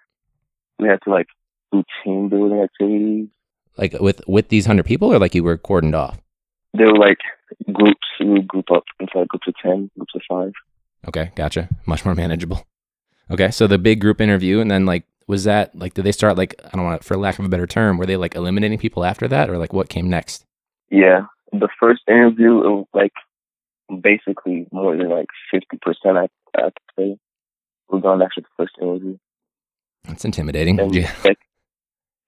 We 0.80 0.88
had 0.88 1.00
to 1.04 1.10
like 1.10 1.28
do 1.76 1.84
team 2.04 2.28
building 2.28 2.60
activities. 2.60 3.28
like 3.76 3.92
with 4.00 4.20
with 4.26 4.48
these 4.48 4.66
100 4.66 4.84
people 4.84 5.12
or 5.12 5.18
like 5.18 5.34
you 5.34 5.44
were 5.44 5.58
cordoned 5.58 5.94
off 5.94 6.18
They 6.76 6.84
were 6.84 6.98
like 6.98 7.18
groups. 7.72 8.06
We 8.20 8.30
would 8.30 8.48
group 8.48 8.70
up 8.72 8.84
into 9.00 9.18
like 9.18 9.28
groups 9.28 9.46
of 9.48 9.54
ten, 9.62 9.90
groups 9.96 10.14
of 10.14 10.22
five. 10.28 10.52
okay 11.08 11.32
gotcha 11.36 11.68
much 11.86 12.04
more 12.04 12.14
manageable 12.14 12.66
okay 13.30 13.50
so 13.50 13.66
the 13.66 13.78
big 13.78 14.00
group 14.00 14.20
interview 14.20 14.60
and 14.60 14.70
then 14.70 14.86
like 14.86 15.04
was 15.26 15.44
that 15.44 15.74
like 15.76 15.94
did 15.94 16.04
they 16.04 16.12
start 16.12 16.36
like 16.38 16.54
i 16.64 16.70
don't 16.76 16.84
want 16.84 17.00
to 17.00 17.06
for 17.06 17.16
lack 17.16 17.38
of 17.38 17.44
a 17.44 17.48
better 17.48 17.66
term 17.66 17.98
were 17.98 18.06
they 18.06 18.16
like 18.16 18.34
eliminating 18.36 18.78
people 18.78 19.04
after 19.04 19.26
that 19.28 19.50
or 19.50 19.58
like 19.58 19.72
what 19.72 19.88
came 19.88 20.08
next 20.08 20.44
Yeah, 20.90 21.26
the 21.52 21.68
first 21.80 22.02
interview, 22.08 22.52
it 22.66 22.70
was 22.78 22.86
like 22.94 23.12
basically 24.02 24.66
more 24.72 24.96
than 24.96 25.08
like 25.10 25.26
fifty 25.50 25.76
percent. 25.82 26.16
I 26.16 26.26
I 26.56 26.70
could 26.74 26.90
say 26.98 27.18
we're 27.88 28.00
gone 28.00 28.22
after 28.22 28.40
the 28.40 28.48
first 28.56 28.74
interview. 28.80 29.16
That's 30.04 30.24
intimidating. 30.24 30.78
And 30.80 30.94
Yeah. 30.94 31.12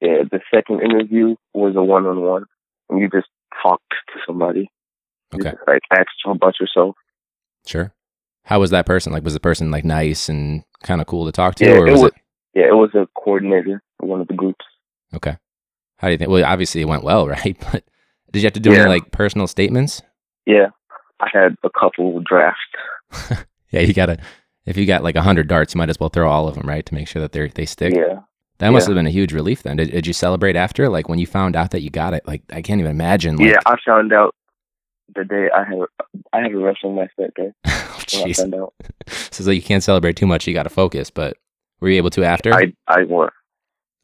Yeah, 0.01 0.23
the 0.31 0.41
second 0.55 0.81
interview 0.83 1.35
was 1.55 1.75
a 1.77 1.83
one-on-one, 1.83 2.45
and 2.91 3.01
you 3.01 3.09
just 3.11 3.29
talked 3.63 3.91
to 4.13 4.21
somebody. 4.27 4.71
Okay. 5.35 5.51
just, 5.51 5.57
like 5.67 5.83
asked 5.93 6.09
them 6.25 6.37
about 6.37 6.55
yourself. 6.59 6.97
Sure. 7.67 7.93
How 8.45 8.61
was 8.61 8.71
that 8.71 8.87
person? 8.87 9.13
Like, 9.13 9.25
was 9.25 9.35
the 9.35 9.41
person 9.41 9.71
like 9.71 9.85
nice 9.85 10.29
and 10.31 10.65
kind 10.83 11.01
of 11.03 11.07
cool 11.07 11.27
to 11.27 11.33
talk 11.33 11.55
to, 11.57 11.67
Yeah, 11.67 11.73
or 11.73 11.87
it 11.87 11.93
was 11.93 12.01
was- 12.03 12.11
it 12.13 12.61
Yeah, 12.61 12.69
it 12.69 12.75
was 12.77 12.95
a 12.95 13.07
coordinator 13.15 13.83
for 13.99 14.07
one 14.07 14.21
of 14.23 14.29
the 14.29 14.35
groups. 14.35 14.65
okay? 15.15 15.37
How 15.99 16.09
do 16.09 16.13
you 16.13 16.19
think? 16.19 16.31
Well, 16.31 16.45
obviously 16.45 16.81
it 16.81 16.87
went 16.89 17.05
well, 17.05 17.27
right? 17.37 17.57
But 17.73 17.85
did 18.33 18.41
you 18.41 18.47
have 18.47 18.53
to 18.55 18.61
do 18.61 18.73
Yeah. 18.73 18.81
any 18.83 18.89
like 18.89 19.11
personal 19.11 19.47
statements? 19.47 20.01
Yeah, 20.47 20.69
I 21.21 21.29
had 21.33 21.57
a 21.63 21.71
couple 21.71 22.21
drafts. 22.21 22.61
Yeah, 23.71 23.81
you 23.81 23.93
gotta. 23.93 24.17
If 24.65 24.79
you 24.79 24.87
got 24.87 25.03
like 25.03 25.15
a 25.15 25.21
hundred 25.21 25.47
darts, 25.47 25.75
you 25.75 25.79
might 25.79 25.91
as 25.91 26.01
well 26.01 26.09
throw 26.09 26.27
all 26.31 26.49
of 26.49 26.55
them, 26.55 26.67
right, 26.67 26.87
to 26.87 26.95
make 26.95 27.07
sure 27.07 27.21
that 27.21 27.33
they 27.33 27.49
they 27.49 27.67
stick. 27.67 27.95
Yeah, 27.95 28.21
That 28.59 28.71
must 28.71 28.87
have 28.89 28.95
been 28.97 29.07
a 29.07 29.11
huge 29.11 29.33
relief. 29.33 29.63
Then, 29.63 29.77
did, 29.77 29.91
did 29.93 30.07
you 30.07 30.13
celebrate 30.13 30.57
after? 30.57 30.89
Like 30.89 31.09
when 31.09 31.19
you 31.19 31.27
found 31.27 31.55
out 31.57 31.71
that 31.71 31.81
you 31.83 31.91
got 31.91 32.13
it? 32.15 32.27
Like 32.27 32.43
I 32.51 32.61
can't 32.63 32.81
even 32.81 32.91
imagine. 32.91 33.37
Like, 33.37 33.51
yeah. 33.51 33.59
I 33.67 33.77
found 33.87 34.13
out 34.13 34.35
the 35.15 35.25
day 35.25 35.49
I 35.55 35.65
had 35.65 35.79
I 36.33 36.41
had 36.43 36.53
a 36.53 36.59
wrestling 36.59 36.97
match 36.97 37.11
that 37.19 37.35
day. 37.35 37.53
oh, 37.67 38.01
jeez. 38.01 38.39
So 39.31 39.45
like 39.45 39.55
you 39.57 39.63
can't 39.63 39.83
celebrate 39.83 40.17
too 40.17 40.27
much. 40.27 40.47
You 40.47 40.55
got 40.55 40.65
to 40.65 40.71
focus. 40.71 41.11
But 41.11 41.37
were 41.81 41.89
you 41.89 41.97
able 41.97 42.11
to 42.11 42.25
after? 42.25 42.53
I 42.53 42.73
I 42.89 43.05
were. 43.05 43.33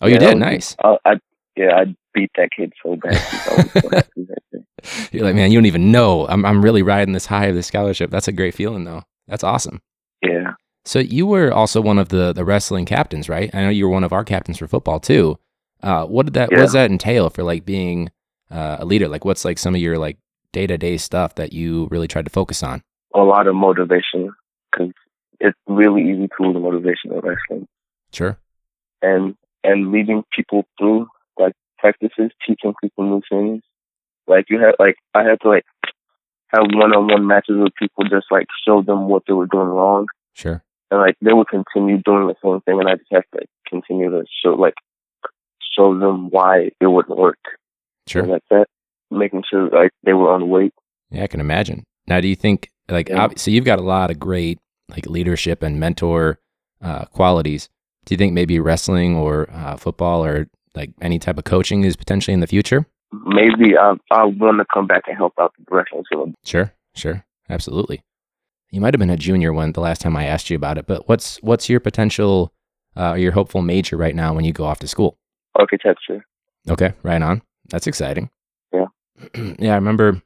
oh, 0.01 0.07
you 0.07 0.15
Yeah, 0.15 0.19
did. 0.21 0.35
was- 0.35 0.41
Nice. 0.41 0.77
I, 0.83 0.97
I 1.05 1.15
yeah, 1.57 1.75
I 1.77 1.95
beat 2.15 2.31
that 2.37 2.51
kid 2.57 2.73
so 2.83 2.97
bad. 2.97 3.15
I 3.15 3.55
was 3.57 3.73
so 3.73 3.89
happy 3.91 4.27
that 4.29 4.43
day. 4.53 5.09
You're 5.13 5.25
like, 5.25 5.35
man, 5.35 5.51
you 5.53 5.59
don't 5.59 5.67
even 5.67 5.91
know. 5.93 6.27
I'm 6.29 6.45
I'm 6.45 6.63
really 6.63 6.83
riding 6.83 7.13
this 7.13 7.27
high 7.27 7.47
of 7.47 7.55
this 7.55 7.67
scholarship. 7.67 8.11
That's 8.11 8.29
a 8.29 8.33
great 8.33 8.55
feeling, 8.55 8.85
though. 8.85 9.03
That's 9.29 9.45
awesome. 9.45 9.81
Yeah, 10.23 10.55
So 10.85 10.99
you 10.99 11.27
were 11.27 11.53
also 11.53 11.81
one 11.81 11.99
of 11.99 12.11
the 12.11 12.33
the 12.33 12.45
wrestling 12.45 12.85
captains, 12.87 13.29
right? 13.29 13.51
I 13.55 13.63
know 13.63 13.71
you 13.71 13.85
were 13.87 13.93
one 13.93 14.05
of 14.05 14.13
our 14.13 14.25
captains 14.25 14.59
for 14.59 14.67
football 14.69 15.01
too. 15.01 15.39
Uh, 15.83 16.05
what 16.07 16.27
did 16.27 16.35
that 16.35 16.51
what 16.51 16.59
does 16.59 16.73
that 16.73 16.91
entail 16.91 17.31
for 17.31 17.43
like 17.43 17.65
being 17.65 18.11
uh, 18.51 18.77
a 18.81 18.85
leader? 18.85 19.09
Like, 19.09 19.25
what's 19.25 19.45
like 19.45 19.59
some 19.59 19.75
of 19.75 19.81
your 19.81 19.99
like 19.99 20.19
day 20.53 20.67
to 20.67 20.77
day 20.79 20.97
stuff 20.97 21.35
that 21.37 21.53
you 21.53 21.89
really 21.91 22.09
tried 22.09 22.25
to 22.27 22.31
focus 22.31 22.63
on? 22.63 22.83
a 23.17 23.21
lot 23.23 23.47
of 23.47 23.55
motivation 23.55 24.33
because 24.73 24.93
it's 25.39 25.57
really 25.69 26.03
easy 26.03 26.27
to 26.27 26.35
lose 26.43 26.57
motivation 26.61 27.13
in 27.13 27.21
wrestling, 27.21 27.69
Sure. 28.13 28.37
and 29.03 29.37
and 29.63 29.93
leading 29.93 30.25
people 30.35 30.65
through 30.77 31.07
like 31.39 31.53
practices, 31.79 32.33
teaching 32.45 32.75
people 32.83 33.05
new 33.05 33.23
things. 33.31 33.63
Like 34.27 34.47
you 34.51 34.59
had 34.59 34.75
like 34.81 34.97
I 35.15 35.23
had 35.23 35.41
to 35.43 35.49
like 35.49 35.65
have 36.49 36.65
one 36.73 36.93
on 36.93 37.07
one 37.07 37.27
matches 37.27 37.55
with 37.57 37.73
people, 37.79 38.03
just 38.05 38.27
like 38.33 38.47
show 38.67 38.83
them 38.83 39.07
what 39.09 39.23
they 39.29 39.33
were 39.33 39.47
doing 39.47 39.69
wrong, 39.69 40.07
Sure. 40.33 40.64
And 40.91 41.01
like 41.01 41.17
they 41.21 41.33
would 41.33 41.49
continue 41.49 41.99
doing 42.05 42.27
the 42.29 42.35
same 42.43 42.61
thing, 42.63 42.81
and 42.81 42.89
I 42.89 42.95
just 42.97 43.13
have 43.13 43.23
to 43.33 43.39
like, 43.39 43.49
continue 43.69 44.11
to 44.11 44.25
show 44.43 44.51
like 44.51 44.75
show 45.77 45.99
them 45.99 46.29
why 46.31 46.71
it 46.81 46.87
wouldn't 46.87 47.19
work. 47.19 47.39
Sure. 48.07 48.23
And 48.23 48.31
like 48.33 48.43
that, 48.51 48.67
making 49.11 49.43
sure 49.51 49.69
like 49.71 49.91
they 50.05 50.13
were 50.13 50.33
on 50.33 50.49
weight. 50.49 50.73
Yeah, 51.11 51.25
I 51.25 51.27
can 51.27 51.41
imagine. 51.41 51.85
Now, 52.07 52.21
do 52.21 52.29
you 52.29 52.37
think 52.37 52.71
like 52.89 53.09
Yeah. 53.09 53.25
ob- 53.25 53.39
so 53.39 53.51
you've 53.51 53.65
got 53.65 53.79
a 53.79 53.83
lot 53.83 54.11
of 54.11 54.19
great 54.19 54.59
like 54.91 55.07
leadership 55.07 55.63
and 55.63 55.81
mentor 55.81 56.39
uh, 56.83 57.07
qualities. 57.07 57.69
Do 58.05 58.13
you 58.15 58.19
think 58.19 58.35
maybe 58.35 58.61
wrestling 58.61 59.17
or 59.17 59.49
uh, 59.51 59.77
football 59.77 60.25
or 60.25 60.49
like 60.75 60.91
any 61.01 61.19
type 61.19 61.39
of 61.39 61.45
coaching 61.45 61.85
is 61.85 61.97
potentially 61.97 62.35
in 62.35 62.41
the 62.41 62.47
future? 62.47 62.87
Maybe 63.13 63.77
I 63.79 63.95
I 64.11 64.25
want 64.25 64.59
to 64.59 64.67
come 64.73 64.87
back 64.87 65.05
and 65.07 65.17
help 65.17 65.33
out 65.41 65.55
the 65.59 65.75
wrestling 65.75 66.05
team. 66.13 66.35
Sure, 66.45 66.73
sure, 66.95 67.25
absolutely. 67.49 68.03
You 68.75 68.81
might 68.81 68.93
have 68.93 68.99
been 68.99 69.09
a 69.09 69.17
junior 69.17 69.53
when 69.53 69.71
the 69.71 69.81
last 69.81 70.01
time 70.01 70.17
I 70.17 70.25
asked 70.25 70.51
you 70.51 70.57
about 70.57 70.79
it, 70.79 70.87
but 70.89 71.09
what's 71.09 71.41
what's 71.45 71.69
your 71.69 71.79
potential, 71.79 72.53
uh, 72.97 73.11
or 73.11 73.19
your 73.19 73.31
hopeful 73.31 73.63
major 73.63 73.97
right 73.97 74.17
now 74.17 74.35
when 74.35 74.45
you 74.45 74.53
go 74.53 74.65
off 74.65 74.81
to 74.81 74.89
school? 74.89 75.17
Architecture. 75.55 76.27
Okay, 76.69 76.93
right 77.05 77.23
on. 77.23 77.41
That's 77.71 77.87
exciting. 77.87 78.31
Yeah. 78.73 78.87
yeah, 79.61 79.75
I 79.75 79.77
remember 79.77 80.21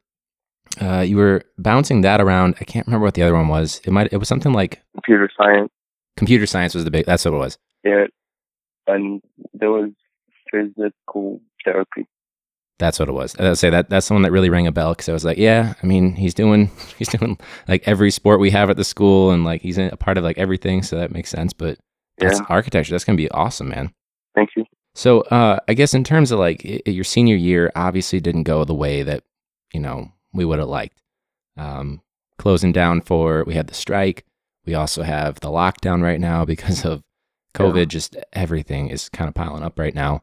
uh, 0.81 1.01
you 1.01 1.19
were 1.19 1.43
bouncing 1.59 2.01
that 2.01 2.23
around. 2.23 2.55
I 2.59 2.65
can't 2.65 2.87
remember 2.87 3.05
what 3.05 3.13
the 3.13 3.23
other 3.23 3.35
one 3.35 3.49
was. 3.49 3.83
It 3.85 3.91
might 3.91 4.11
it 4.15 4.17
was 4.17 4.29
something 4.29 4.55
like 4.55 4.81
computer 4.95 5.29
science. 5.37 5.69
computer 6.17 6.47
science 6.47 6.75
was 6.75 6.85
the 6.85 6.91
big. 6.91 7.05
That's 7.05 7.27
what 7.27 7.35
it 7.35 7.37
was. 7.37 7.59
Yeah, 7.85 8.07
and 8.87 9.21
there 9.53 9.71
was 9.71 9.91
physical 10.51 11.43
therapy. 11.67 12.07
That's 12.79 12.99
what 13.01 13.09
it 13.09 13.13
was. 13.13 13.35
I 13.39 13.49
would 13.49 13.59
say 13.59 13.71
that 13.71 13.91
that's 13.91 14.07
the 14.07 14.15
one 14.15 14.23
that 14.23 14.31
really 14.31 14.51
rang 14.51 14.67
a 14.69 14.73
bell 14.73 14.93
because 14.93 15.09
I 15.09 15.13
was 15.13 15.25
like, 15.25 15.37
yeah, 15.39 15.75
I 15.83 15.87
mean, 15.87 16.15
he's 16.15 16.35
doing 16.35 16.71
he's 16.99 17.09
doing 17.09 17.39
like 17.67 17.83
every 17.87 18.11
sport 18.11 18.39
we 18.41 18.51
have 18.51 18.71
at 18.71 18.77
the 18.77 18.85
school, 18.85 19.31
and 19.33 19.45
like 19.45 19.63
he's 19.63 19.79
a 19.79 19.97
part 19.97 20.17
of 20.19 20.25
like 20.25 20.39
everything, 20.39 20.83
so 20.83 20.97
that 20.97 21.11
makes 21.13 21.31
sense. 21.31 21.53
But 21.53 21.79
that's 22.19 22.39
Yeah. 22.41 22.47
architecture. 22.49 22.93
That's 22.93 23.05
gonna 23.05 23.17
be 23.17 23.31
awesome, 23.31 23.69
man. 23.69 23.93
Thank 24.35 24.51
you. 24.57 24.65
So, 24.95 25.21
uh, 25.23 25.59
I 25.69 25.75
guess 25.75 25.95
in 25.95 26.03
terms 26.05 26.31
of 26.33 26.39
like 26.39 26.63
i- 26.65 26.89
your 26.91 27.05
senior 27.05 27.37
year, 27.37 27.71
obviously 27.77 28.21
didn't 28.21 28.45
go 28.45 28.65
the 28.65 28.75
way 28.75 29.03
that 29.03 29.25
you 29.73 29.81
know 29.81 30.13
we 30.33 30.45
would 30.45 30.59
have 30.61 30.69
liked. 30.69 31.03
Um, 31.57 32.03
closing 32.39 32.71
down 32.73 33.01
for 33.01 33.43
we 33.45 33.55
had 33.55 33.67
the 33.67 33.75
strike. 33.75 34.25
We 34.65 34.75
also 34.75 35.03
have 35.03 35.41
the 35.41 35.49
lockdown 35.49 36.03
right 36.03 36.21
now 36.21 36.45
because 36.45 36.85
of 36.85 37.03
COVID. 37.55 37.77
Yeah. 37.79 37.85
Just 37.87 38.17
everything 38.33 38.89
is 38.91 39.09
kind 39.09 39.27
of 39.27 39.35
piling 39.35 39.65
up 39.65 39.79
right 39.79 39.95
now. 39.95 40.23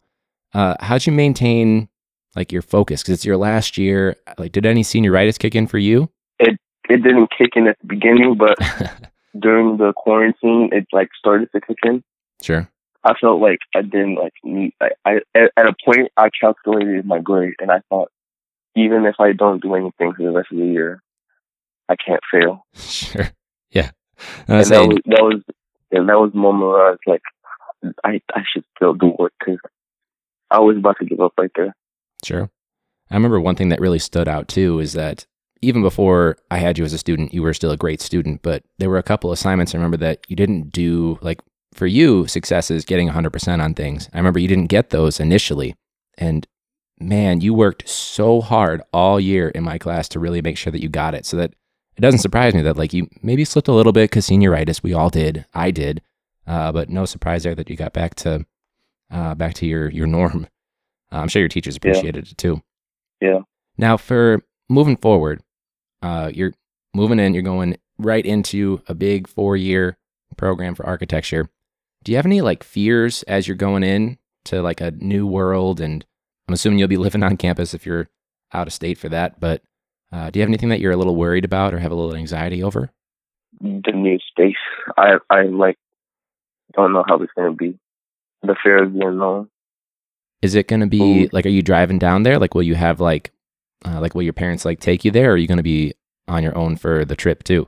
Uh, 0.53 0.75
how'd 0.79 1.05
you 1.05 1.11
maintain 1.11 1.89
like 2.35 2.51
your 2.51 2.61
focus? 2.61 3.01
Because 3.01 3.15
it's 3.15 3.25
your 3.25 3.37
last 3.37 3.77
year. 3.77 4.15
Like, 4.37 4.51
did 4.51 4.65
any 4.65 4.83
senioritis 4.83 5.39
kick 5.39 5.55
in 5.55 5.67
for 5.67 5.77
you? 5.77 6.09
It 6.39 6.57
it 6.89 7.03
didn't 7.03 7.29
kick 7.37 7.51
in 7.55 7.67
at 7.67 7.77
the 7.81 7.87
beginning, 7.87 8.35
but 8.37 8.57
during 9.39 9.77
the 9.77 9.93
quarantine, 9.95 10.69
it 10.71 10.87
like 10.91 11.09
started 11.17 11.49
to 11.53 11.61
kick 11.61 11.77
in. 11.83 12.03
sure. 12.41 12.69
I 13.03 13.13
felt 13.21 13.39
like 13.39 13.59
I 13.75 13.83
didn't 13.83 14.15
like 14.15 14.33
need. 14.43 14.73
I, 14.81 14.89
I 15.05 15.15
at, 15.35 15.51
at 15.57 15.67
a 15.67 15.75
point 15.85 16.11
I 16.17 16.29
calculated 16.29 17.05
my 17.05 17.19
grade, 17.19 17.53
and 17.59 17.71
I 17.71 17.81
thought 17.89 18.09
even 18.75 19.05
if 19.05 19.15
I 19.19 19.31
don't 19.31 19.61
do 19.61 19.75
anything 19.75 20.13
for 20.13 20.23
the 20.23 20.31
rest 20.31 20.51
of 20.51 20.57
the 20.57 20.65
year, 20.65 21.01
I 21.89 21.95
can't 21.95 22.21
fail. 22.31 22.65
Sure. 22.75 23.29
Yeah. 23.71 23.91
And 24.47 24.65
that 24.65 24.87
was 24.87 24.97
that 25.05 25.21
was 25.21 25.41
and 25.91 26.09
that 26.09 26.19
was 26.19 26.31
the 26.31 26.39
moment 26.39 26.69
where 26.69 26.87
I 26.87 26.89
was 26.91 26.99
like, 27.05 27.21
I 28.03 28.21
I 28.33 28.41
should 28.51 28.63
still 28.75 28.93
do 28.93 29.13
work 29.17 29.33
because 29.39 29.59
I 30.49 30.59
was 30.59 30.77
about 30.77 30.97
to 30.99 31.05
give 31.05 31.19
up 31.19 31.33
right 31.37 31.51
there. 31.55 31.75
Sure. 32.25 32.49
I 33.11 33.15
remember 33.15 33.39
one 33.39 33.55
thing 33.55 33.69
that 33.69 33.79
really 33.79 33.99
stood 33.99 34.27
out 34.27 34.47
too 34.47 34.79
is 34.79 34.93
that 34.93 35.27
even 35.61 35.81
before 35.81 36.37
I 36.49 36.57
had 36.57 36.77
you 36.77 36.83
as 36.83 36.93
a 36.93 36.97
student, 36.97 37.33
you 37.33 37.41
were 37.41 37.53
still 37.53 37.71
a 37.71 37.77
great 37.77 38.01
student, 38.01 38.41
but 38.41 38.63
there 38.79 38.89
were 38.89 38.97
a 38.97 39.03
couple 39.03 39.31
assignments 39.31 39.73
I 39.73 39.77
remember 39.77 39.97
that 39.97 40.25
you 40.27 40.35
didn't 40.35 40.71
do 40.71 41.19
like 41.21 41.39
for 41.73 41.85
you 41.85 42.25
success 42.27 42.71
is 42.71 42.85
getting 42.85 43.09
100% 43.09 43.63
on 43.63 43.73
things. 43.73 44.09
I 44.13 44.17
remember 44.17 44.39
you 44.39 44.47
didn't 44.47 44.67
get 44.67 44.89
those 44.89 45.19
initially 45.19 45.75
and 46.17 46.47
man, 46.99 47.41
you 47.41 47.53
worked 47.53 47.87
so 47.87 48.41
hard 48.41 48.81
all 48.91 49.19
year 49.19 49.49
in 49.49 49.63
my 49.63 49.77
class 49.77 50.07
to 50.09 50.19
really 50.19 50.41
make 50.41 50.57
sure 50.57 50.71
that 50.71 50.81
you 50.81 50.89
got 50.89 51.13
it 51.13 51.25
so 51.25 51.37
that 51.37 51.53
it 51.97 52.01
doesn't 52.01 52.19
surprise 52.19 52.53
me 52.53 52.61
that 52.63 52.77
like 52.77 52.93
you 52.93 53.07
maybe 53.21 53.45
slipped 53.45 53.67
a 53.67 53.73
little 53.73 53.93
bit 53.93 54.11
cuz 54.11 54.27
senioritis, 54.27 54.81
we 54.81 54.93
all 54.93 55.09
did. 55.09 55.45
I 55.53 55.71
did. 55.71 56.01
Uh, 56.47 56.71
but 56.71 56.89
no 56.89 57.05
surprise 57.05 57.43
there 57.43 57.55
that 57.55 57.69
you 57.69 57.75
got 57.75 57.93
back 57.93 58.15
to 58.15 58.45
uh, 59.11 59.35
back 59.35 59.53
to 59.55 59.65
your 59.65 59.89
your 59.89 60.07
norm. 60.07 60.47
Uh, 61.11 61.17
I'm 61.17 61.27
sure 61.27 61.41
your 61.41 61.49
teachers 61.49 61.75
Yeah. 61.75 61.89
appreciated 61.91 62.27
it 62.31 62.37
too. 62.37 62.61
Yeah. 63.21 63.39
Now, 63.77 63.97
for 63.97 64.41
moving 64.69 64.97
forward, 64.97 65.41
uh, 66.01 66.31
you're 66.33 66.53
moving 66.93 67.19
in, 67.19 67.33
you're 67.33 67.43
going 67.43 67.77
right 67.97 68.25
into 68.25 68.81
a 68.87 68.93
big 68.93 69.27
four 69.27 69.55
year 69.57 69.97
program 70.37 70.75
for 70.75 70.85
architecture. 70.85 71.49
Do 72.03 72.11
you 72.11 72.17
have 72.17 72.25
any 72.25 72.41
like 72.41 72.63
fears 72.63 73.23
as 73.23 73.47
you're 73.47 73.55
going 73.57 73.83
in 73.83 74.17
to 74.45 74.61
like 74.61 74.81
a 74.81 74.91
new 74.91 75.25
world? 75.27 75.79
And 75.79 76.05
I'm 76.47 76.53
assuming 76.53 76.79
you'll 76.79 76.87
be 76.87 76.97
living 77.07 77.23
on 77.23 77.37
campus 77.37 77.73
if 77.73 77.85
you're 77.85 78.07
out 78.53 78.67
of 78.67 78.73
state 78.73 78.97
for 78.97 79.09
that. 79.09 79.39
But 79.39 79.61
uh, 80.11 80.29
do 80.29 80.39
you 80.39 80.41
have 80.41 80.49
anything 80.49 80.69
that 80.69 80.79
you're 80.79 80.91
a 80.93 80.97
little 80.97 81.15
worried 81.15 81.45
about 81.45 81.73
or 81.73 81.79
have 81.79 81.91
a 81.91 81.95
little 81.95 82.15
anxiety 82.15 82.63
over? 82.63 82.91
The 83.61 83.91
new 83.93 84.19
space, 84.29 84.55
I 84.97 85.13
I 85.29 85.43
like 85.43 85.77
don't 86.73 86.91
know 86.93 87.03
how 87.07 87.15
it's 87.21 87.31
gonna 87.35 87.53
be. 87.53 87.79
The 88.43 88.55
fear 88.61 88.83
of 88.83 88.93
the 88.93 88.99
unknown. 89.07 89.49
Is 90.45 90.55
it 90.55 90.67
going 90.67 90.79
to 90.79 90.87
be 90.87 91.25
Ooh. 91.25 91.29
like, 91.31 91.45
are 91.45 91.49
you 91.49 91.61
driving 91.61 91.99
down 91.99 92.23
there? 92.23 92.39
Like, 92.39 92.55
will 92.55 92.63
you 92.63 92.75
have 92.75 92.99
like, 92.99 93.31
uh, 93.83 93.99
like, 93.99 94.15
will 94.15 94.23
your 94.23 94.33
parents 94.33 94.65
like 94.65 94.79
take 94.79 95.03
you 95.03 95.11
there? 95.11 95.31
Or 95.31 95.33
are 95.33 95.37
you 95.37 95.47
going 95.47 95.57
to 95.57 95.63
be 95.63 95.93
on 96.27 96.43
your 96.43 96.57
own 96.57 96.77
for 96.77 97.03
the 97.03 97.15
trip 97.15 97.43
too? 97.43 97.67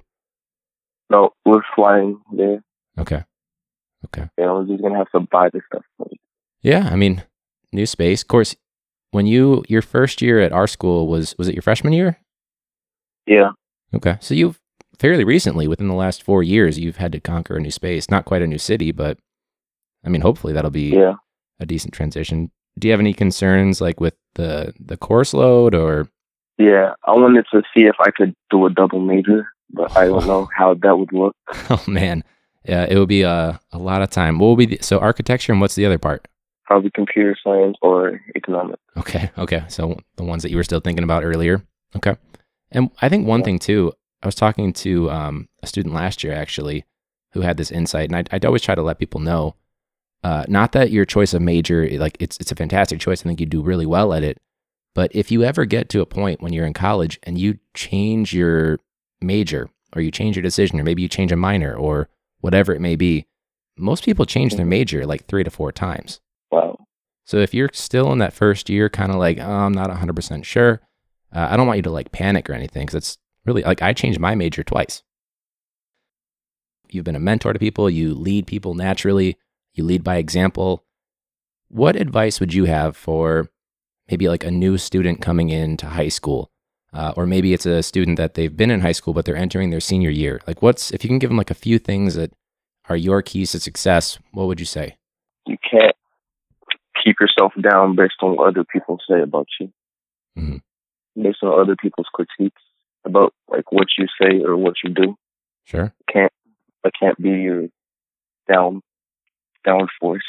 No, 1.09 1.31
we're 1.45 1.61
flying 1.75 2.19
there, 2.33 2.63
Okay. 2.97 3.23
Okay. 4.05 4.29
And 4.37 4.49
I'm 4.49 4.67
just 4.67 4.81
gonna 4.81 4.97
have 4.97 5.09
to 5.11 5.21
buy 5.21 5.49
the 5.49 5.61
stuff. 5.65 5.83
Yeah, 6.61 6.89
I 6.91 6.95
mean, 6.95 7.23
new 7.73 7.85
space. 7.85 8.21
Of 8.21 8.27
course, 8.27 8.55
when 9.11 9.25
you 9.25 9.63
your 9.67 9.81
first 9.81 10.21
year 10.21 10.39
at 10.39 10.51
our 10.51 10.67
school 10.67 11.07
was 11.07 11.35
was 11.37 11.47
it 11.47 11.55
your 11.55 11.61
freshman 11.61 11.93
year? 11.93 12.19
Yeah, 13.25 13.51
Okay, 13.93 14.17
so 14.19 14.33
you've 14.33 14.59
fairly 14.99 15.23
recently, 15.23 15.67
within 15.67 15.87
the 15.87 15.93
last 15.93 16.23
four 16.23 16.43
years, 16.43 16.77
you've 16.77 16.97
had 16.97 17.11
to 17.13 17.19
conquer 17.19 17.55
a 17.55 17.61
new 17.61 17.71
space. 17.71 18.09
Not 18.09 18.25
quite 18.25 18.41
a 18.41 18.47
new 18.47 18.57
city, 18.57 18.91
but 18.91 19.17
I 20.03 20.09
mean, 20.09 20.21
hopefully 20.21 20.53
that'll 20.53 20.71
be 20.71 20.89
yeah. 20.89 21.15
a 21.59 21.65
decent 21.65 21.93
transition. 21.93 22.51
Do 22.77 22.87
you 22.87 22.91
have 22.91 22.99
any 22.99 23.13
concerns 23.13 23.81
like 23.81 23.99
with 23.99 24.15
the 24.35 24.73
the 24.79 24.97
course 24.97 25.33
load 25.33 25.73
or? 25.75 26.07
Yeah, 26.57 26.93
I 27.05 27.11
wanted 27.11 27.45
to 27.51 27.61
see 27.73 27.83
if 27.83 27.95
I 27.99 28.09
could 28.11 28.33
do 28.49 28.65
a 28.65 28.69
double 28.71 28.99
major, 28.99 29.47
but 29.71 29.95
I 29.97 30.05
don't 30.07 30.25
know 30.25 30.47
how 30.57 30.73
that 30.75 30.97
would 30.97 31.13
look. 31.13 31.35
Oh 31.69 31.83
man, 31.87 32.23
yeah, 32.65 32.85
it 32.89 32.97
would 32.97 33.09
be 33.09 33.21
a 33.23 33.59
a 33.71 33.77
lot 33.77 34.01
of 34.01 34.09
time. 34.09 34.39
What 34.39 34.47
will 34.47 34.55
be 34.55 34.65
the, 34.65 34.79
so 34.81 34.99
architecture 34.99 35.51
and 35.51 35.61
what's 35.61 35.75
the 35.75 35.85
other 35.85 35.97
part? 35.99 36.27
Probably 36.65 36.91
computer 36.91 37.35
science 37.43 37.77
or 37.81 38.19
economics. 38.35 38.81
Okay. 38.97 39.29
Okay. 39.37 39.63
So 39.69 39.99
the 40.17 40.23
ones 40.23 40.43
that 40.43 40.49
you 40.51 40.57
were 40.57 40.63
still 40.65 40.81
thinking 40.81 41.03
about 41.03 41.23
earlier. 41.23 41.61
Okay. 41.95 42.15
And 42.71 42.89
I 43.01 43.07
think 43.07 43.25
one 43.25 43.39
Yeah. 43.39 43.45
thing 43.45 43.59
too, 43.59 43.93
I 44.21 44.25
was 44.27 44.35
talking 44.35 44.73
to 44.73 45.09
um, 45.09 45.47
a 45.63 45.67
student 45.67 45.93
last 45.95 46.23
year 46.25 46.33
actually 46.33 46.83
who 47.31 47.41
had 47.41 47.55
this 47.57 47.71
insight, 47.71 48.09
and 48.09 48.15
I'd, 48.17 48.29
I'd 48.33 48.45
always 48.45 48.61
try 48.63 48.75
to 48.75 48.81
let 48.81 48.99
people 48.99 49.21
know, 49.21 49.55
uh, 50.23 50.45
not 50.47 50.71
that 50.71 50.91
your 50.91 51.05
choice 51.05 51.33
of 51.33 51.41
major, 51.41 51.87
like 51.99 52.17
it's 52.19 52.37
it's 52.37 52.51
a 52.51 52.55
fantastic 52.55 52.99
choice. 52.99 53.21
I 53.21 53.23
think 53.23 53.39
you 53.39 53.45
do 53.45 53.61
really 53.61 53.85
well 53.85 54.13
at 54.13 54.23
it. 54.23 54.39
But 54.95 55.11
if 55.13 55.31
you 55.31 55.43
ever 55.43 55.65
get 55.65 55.89
to 55.89 56.01
a 56.01 56.07
point 56.07 56.41
when 56.41 56.53
you're 56.53 56.65
in 56.65 56.73
college 56.73 57.19
and 57.23 57.37
you 57.37 57.59
change 57.75 58.33
your 58.33 58.79
major 59.21 59.69
or 59.95 60.01
you 60.01 60.09
change 60.09 60.35
your 60.35 60.43
decision 60.43 60.79
or 60.79 60.83
maybe 60.83 61.03
you 61.03 61.07
change 61.07 61.31
a 61.31 61.35
minor 61.35 61.75
or 61.75 62.09
whatever 62.41 62.73
it 62.73 62.81
may 62.81 62.95
be, 62.95 63.27
most 63.77 64.03
people 64.03 64.25
change 64.25 64.55
their 64.55 64.65
major 64.65 65.05
like 65.05 65.25
three 65.25 65.43
to 65.43 65.51
four 65.51 65.71
times. 65.71 66.19
Wow. 66.51 66.77
So 67.25 67.37
if 67.37 67.53
you're 67.53 67.69
still 67.73 68.11
in 68.11 68.19
that 68.19 68.33
first 68.33 68.69
year, 68.69 68.89
kind 68.89 69.11
of 69.11 69.17
like, 69.17 69.37
oh, 69.39 69.43
I'm 69.43 69.73
not 69.73 69.91
100% 69.91 70.43
sure, 70.43 70.81
uh, 71.31 71.47
I 71.51 71.57
don't 71.57 71.67
want 71.67 71.77
you 71.77 71.83
to 71.83 71.91
like 71.91 72.11
panic 72.11 72.49
or 72.49 72.53
anything 72.53 72.83
because 72.85 72.95
it's 72.95 73.17
really 73.45 73.61
like 73.61 73.81
I 73.81 73.93
changed 73.93 74.19
my 74.19 74.33
major 74.33 74.63
twice. 74.63 75.03
You've 76.89 77.05
been 77.05 77.15
a 77.15 77.19
mentor 77.19 77.53
to 77.53 77.59
people, 77.59 77.89
you 77.89 78.15
lead 78.15 78.47
people 78.47 78.73
naturally, 78.73 79.37
you 79.77 79.83
lead 79.83 80.03
by 80.03 80.17
example. 80.17 80.83
What 81.69 81.95
advice 81.95 82.39
would 82.39 82.53
you 82.53 82.65
have 82.65 82.95
for 82.95 83.49
maybe 84.09 84.29
like 84.29 84.43
a 84.43 84.51
new 84.51 84.77
student 84.77 85.21
coming 85.21 85.49
into 85.49 85.85
high 85.85 86.07
school? 86.09 86.51
Uh, 86.93 87.13
or 87.17 87.27
maybe 87.27 87.53
it's 87.53 87.65
a 87.65 87.83
student 87.83 88.17
that 88.17 88.33
they've 88.33 88.55
been 88.55 88.71
in 88.71 88.79
high 88.81 88.93
school, 88.93 89.13
but 89.13 89.25
they're 89.25 89.35
entering 89.35 89.69
their 89.69 89.81
senior 89.81 90.09
year. 90.09 90.39
Like, 90.47 90.61
what's, 90.61 90.91
if 90.91 91.03
you 91.03 91.09
can 91.09 91.19
give 91.19 91.29
them 91.29 91.37
like 91.37 91.51
a 91.51 91.55
few 91.55 91.77
things 91.79 92.15
that 92.15 92.31
are 92.89 92.95
your 92.95 93.21
keys 93.21 93.51
to 93.51 93.59
success, 93.59 94.17
what 94.31 94.47
would 94.47 94.59
you 94.59 94.65
say? 94.65 94.97
You 95.45 95.57
can't 95.69 95.95
keep 97.03 97.17
yourself 97.19 97.51
down 97.61 97.95
based 97.95 98.15
on 98.21 98.37
what 98.37 98.47
other 98.47 98.63
people 98.63 98.99
say 99.07 99.21
about 99.21 99.47
you. 99.59 99.71
Mhm. 100.37 100.61
Based 101.21 101.43
on 101.43 101.59
other 101.59 101.75
people's 101.75 102.07
critiques 102.13 102.61
about 103.05 103.33
like 103.47 103.71
what 103.71 103.87
you 103.97 104.07
say 104.21 104.41
or 104.43 104.55
what 104.55 104.75
you 104.83 104.89
do. 104.91 105.15
Sure. 105.65 105.93
Can't 106.11 106.31
that 106.83 106.93
can't 106.99 107.21
be 107.21 107.29
your 107.29 107.67
down 108.51 108.81
down 109.67 109.87
force. 109.99 110.27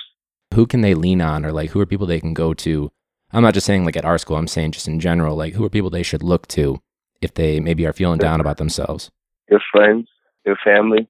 who 0.54 0.66
can 0.66 0.80
they 0.82 0.94
lean 1.04 1.20
on 1.20 1.44
or 1.46 1.52
like 1.52 1.70
who 1.70 1.80
are 1.80 1.86
people 1.92 2.06
they 2.06 2.20
can 2.20 2.34
go 2.34 2.52
to 2.64 2.90
i'm 3.32 3.42
not 3.46 3.54
just 3.54 3.66
saying 3.66 3.84
like 3.84 3.96
at 3.96 4.04
our 4.10 4.18
school 4.18 4.36
i'm 4.36 4.48
saying 4.48 4.72
just 4.72 4.88
in 4.88 4.98
general 5.00 5.36
like 5.36 5.54
who 5.54 5.64
are 5.64 5.70
people 5.76 5.90
they 5.90 6.02
should 6.02 6.22
look 6.22 6.46
to 6.48 6.80
if 7.26 7.32
they 7.34 7.60
maybe 7.60 7.86
are 7.86 7.92
feeling 8.00 8.18
down 8.18 8.40
about 8.40 8.56
themselves 8.58 9.10
Your 9.50 9.60
friends, 9.72 10.08
your 10.44 10.56
family, 10.64 11.08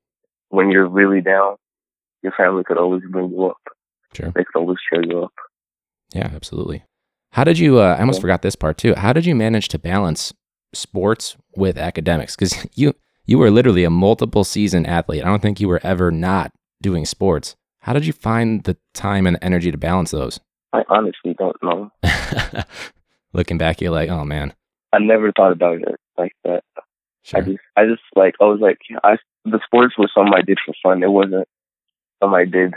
when 0.57 0.71
you're 0.73 0.89
really 1.01 1.21
down, 1.21 1.57
your 2.23 2.33
family 2.41 2.63
could 2.65 2.79
always 2.79 3.03
bring 3.11 3.31
you 3.31 3.47
up. 3.47 3.63
Sure. 4.17 4.31
They 4.35 4.45
could 4.45 4.59
always 4.61 4.79
cheer 4.89 5.03
you 5.05 5.25
up. 5.25 5.33
Yeah, 6.15 6.31
absolutely. 6.35 6.85
How 7.33 7.45
did 7.45 7.59
you? 7.59 7.79
Uh, 7.79 7.95
I 7.97 8.01
almost 8.01 8.21
forgot 8.23 8.43
this 8.43 8.57
part 8.57 8.79
too. 8.79 8.95
How 8.95 9.13
did 9.13 9.27
you 9.27 9.35
manage 9.35 9.69
to 9.69 9.79
balance 9.79 10.33
sports 10.73 11.37
with 11.57 11.77
academics? 11.77 12.35
Because 12.37 12.55
you 12.75 12.95
you 13.27 13.37
were 13.39 13.51
literally 13.51 13.85
a 13.85 13.91
multiple 13.91 14.45
season 14.45 14.87
athlete. 14.87 15.23
I 15.25 15.29
don't 15.29 15.43
think 15.43 15.61
you 15.61 15.69
were 15.69 15.81
ever 15.83 16.11
not 16.11 16.53
doing 16.81 17.05
sports. 17.05 17.55
How 17.89 17.95
did 17.95 18.05
you 18.05 18.13
find 18.13 18.63
the 18.65 18.77
time 18.93 19.27
and 19.27 19.39
energy 19.41 19.73
to 19.73 19.79
balance 19.79 20.11
those? 20.11 20.39
I 20.75 20.83
honestly 20.91 21.35
don't 21.39 21.57
know. 21.63 21.91
Looking 23.33 23.57
back, 23.57 23.81
you're 23.81 23.93
like, 23.93 24.11
oh 24.11 24.27
man. 24.27 24.53
I 24.93 24.99
never 24.99 25.33
thought 25.33 25.53
about 25.53 25.79
it 25.79 25.97
like 26.19 26.35
that. 26.45 26.65
Sure. 27.23 27.41
I 27.41 27.45
just, 27.45 27.59
I 27.79 27.85
just 27.87 28.03
like, 28.15 28.35
I 28.43 28.45
was 28.45 28.61
like, 28.61 28.77
I 29.03 29.17
the 29.47 29.59
sports 29.65 29.95
was 29.97 30.11
something 30.15 30.35
I 30.37 30.43
did 30.43 30.59
for 30.67 30.75
fun. 30.83 31.03
It 31.03 31.11
wasn't 31.11 31.49
something 32.23 32.39
I 32.39 32.45
did, 32.45 32.75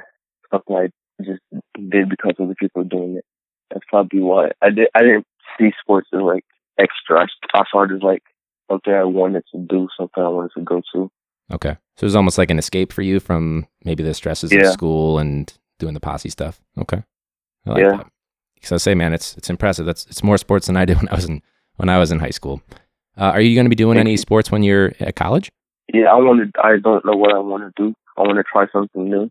something 0.49 0.77
I 0.77 0.87
just 1.21 1.41
did 1.75 2.07
because 2.07 2.35
other 2.39 2.55
people 2.57 2.83
were 2.83 2.87
doing 2.87 3.17
it. 3.17 3.25
That's 3.69 3.85
probably 3.89 4.21
why 4.21 4.51
I 4.61 4.69
did. 4.69 4.87
I 4.95 5.01
didn't 5.01 5.27
see 5.59 5.71
sports 5.81 6.07
as 6.13 6.21
like 6.21 6.45
extra. 6.79 7.19
I, 7.19 7.59
I 7.59 7.63
saw 7.69 7.83
it 7.83 7.91
as 7.91 8.01
like 8.01 8.23
something 8.71 8.93
I 8.93 9.03
wanted 9.03 9.43
to 9.53 9.59
do, 9.59 9.89
something 9.99 10.23
I 10.23 10.29
wanted 10.29 10.51
to 10.55 10.63
go 10.63 10.81
to. 10.93 11.11
Okay. 11.51 11.75
So 11.97 12.05
it 12.05 12.07
was 12.07 12.15
almost 12.15 12.37
like 12.37 12.49
an 12.49 12.59
escape 12.59 12.93
for 12.93 13.01
you 13.01 13.19
from 13.19 13.67
maybe 13.83 14.03
the 14.03 14.13
stresses 14.13 14.51
of 14.51 14.65
school 14.67 15.19
and 15.19 15.51
doing 15.79 15.93
the 15.93 15.99
posse 15.99 16.29
stuff. 16.29 16.61
Okay. 16.77 17.03
I 17.65 17.69
like 17.69 17.81
Yeah. 17.81 17.97
that. 17.97 18.07
Because 18.55 18.71
I 18.73 18.77
say, 18.77 18.93
man, 18.95 19.13
it's 19.13 19.35
it's 19.37 19.49
impressive. 19.49 19.85
That's 19.85 20.05
it's 20.05 20.23
more 20.23 20.37
sports 20.37 20.67
than 20.67 20.77
I 20.77 20.85
did 20.85 20.97
when 21.01 21.09
I 21.09 21.15
was 21.15 21.25
in 21.25 21.41
when 21.77 21.89
I 21.89 21.97
was 21.97 22.11
in 22.11 22.19
high 22.19 22.29
school. 22.29 22.61
Uh, 23.17 23.31
are 23.33 23.41
you 23.41 23.55
going 23.55 23.65
to 23.65 23.69
be 23.69 23.75
doing 23.75 23.97
any 23.97 24.15
sports 24.17 24.51
when 24.51 24.63
you're 24.63 24.93
at 24.99 25.15
college? 25.15 25.51
Yeah, 25.93 26.05
I 26.11 26.15
wanted. 26.15 26.51
I 26.63 26.77
don't 26.77 27.03
know 27.05 27.13
what 27.17 27.33
I 27.33 27.39
want 27.39 27.63
to 27.63 27.83
do. 27.83 27.93
I 28.17 28.21
want 28.21 28.37
to 28.37 28.43
try 28.43 28.67
something 28.71 29.09
new. 29.09 29.29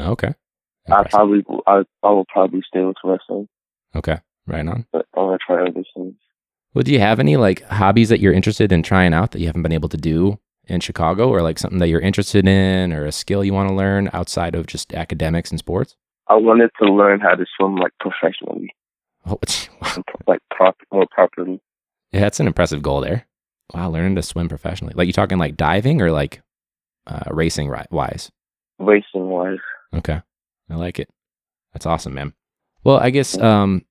Okay. 0.00 0.34
I 0.90 1.04
probably, 1.04 1.44
I, 1.66 1.84
I 2.02 2.10
will 2.10 2.24
probably 2.26 2.60
stay 2.66 2.82
with 2.84 2.96
wrestling, 3.04 3.46
Okay. 3.94 4.18
Right 4.48 4.66
on. 4.66 4.84
but 4.92 5.06
I 5.16 5.20
want 5.20 5.40
to 5.40 5.46
try 5.46 5.62
other 5.62 5.84
things. 5.94 6.14
Well, 6.74 6.82
do 6.82 6.92
you 6.92 6.98
have 6.98 7.20
any 7.20 7.36
like 7.36 7.62
hobbies 7.68 8.08
that 8.08 8.18
you're 8.18 8.32
interested 8.32 8.72
in 8.72 8.82
trying 8.82 9.14
out 9.14 9.30
that 9.30 9.38
you 9.38 9.46
haven't 9.46 9.62
been 9.62 9.72
able 9.72 9.88
to 9.90 9.96
do 9.96 10.40
in 10.66 10.80
Chicago, 10.80 11.28
or 11.28 11.42
like 11.42 11.58
something 11.58 11.78
that 11.80 11.88
you're 11.88 12.00
interested 12.00 12.46
in, 12.46 12.92
or 12.92 13.04
a 13.04 13.12
skill 13.12 13.44
you 13.44 13.52
want 13.52 13.68
to 13.68 13.74
learn 13.74 14.08
outside 14.12 14.54
of 14.54 14.66
just 14.66 14.94
academics 14.94 15.50
and 15.50 15.58
sports? 15.58 15.96
I 16.28 16.36
wanted 16.36 16.70
to 16.80 16.92
learn 16.92 17.20
how 17.20 17.34
to 17.34 17.44
swim 17.56 17.76
like 17.76 17.92
professionally, 18.00 18.74
Oh, 19.26 19.38
like 20.26 20.40
prop, 20.50 20.76
more 20.92 21.06
properly. 21.10 21.60
yeah, 22.12 22.20
that's 22.20 22.40
an 22.40 22.46
impressive 22.46 22.82
goal 22.82 23.00
there. 23.00 23.26
Wow, 23.74 23.90
learning 23.90 24.16
to 24.16 24.22
swim 24.22 24.48
professionally. 24.48 24.94
Like 24.96 25.06
you 25.06 25.12
talking 25.12 25.38
like 25.38 25.56
diving 25.56 26.00
or 26.02 26.10
like 26.12 26.42
uh, 27.06 27.24
racing 27.30 27.68
ri- 27.68 27.86
wise? 27.90 28.30
Racing 28.78 29.28
wise, 29.28 29.58
Okay, 29.94 30.20
I 30.70 30.74
like 30.74 30.98
it. 30.98 31.08
That's 31.72 31.86
awesome, 31.86 32.14
man. 32.14 32.32
Well, 32.84 32.98
I 32.98 33.10
guess 33.10 33.36
um, 33.38 33.84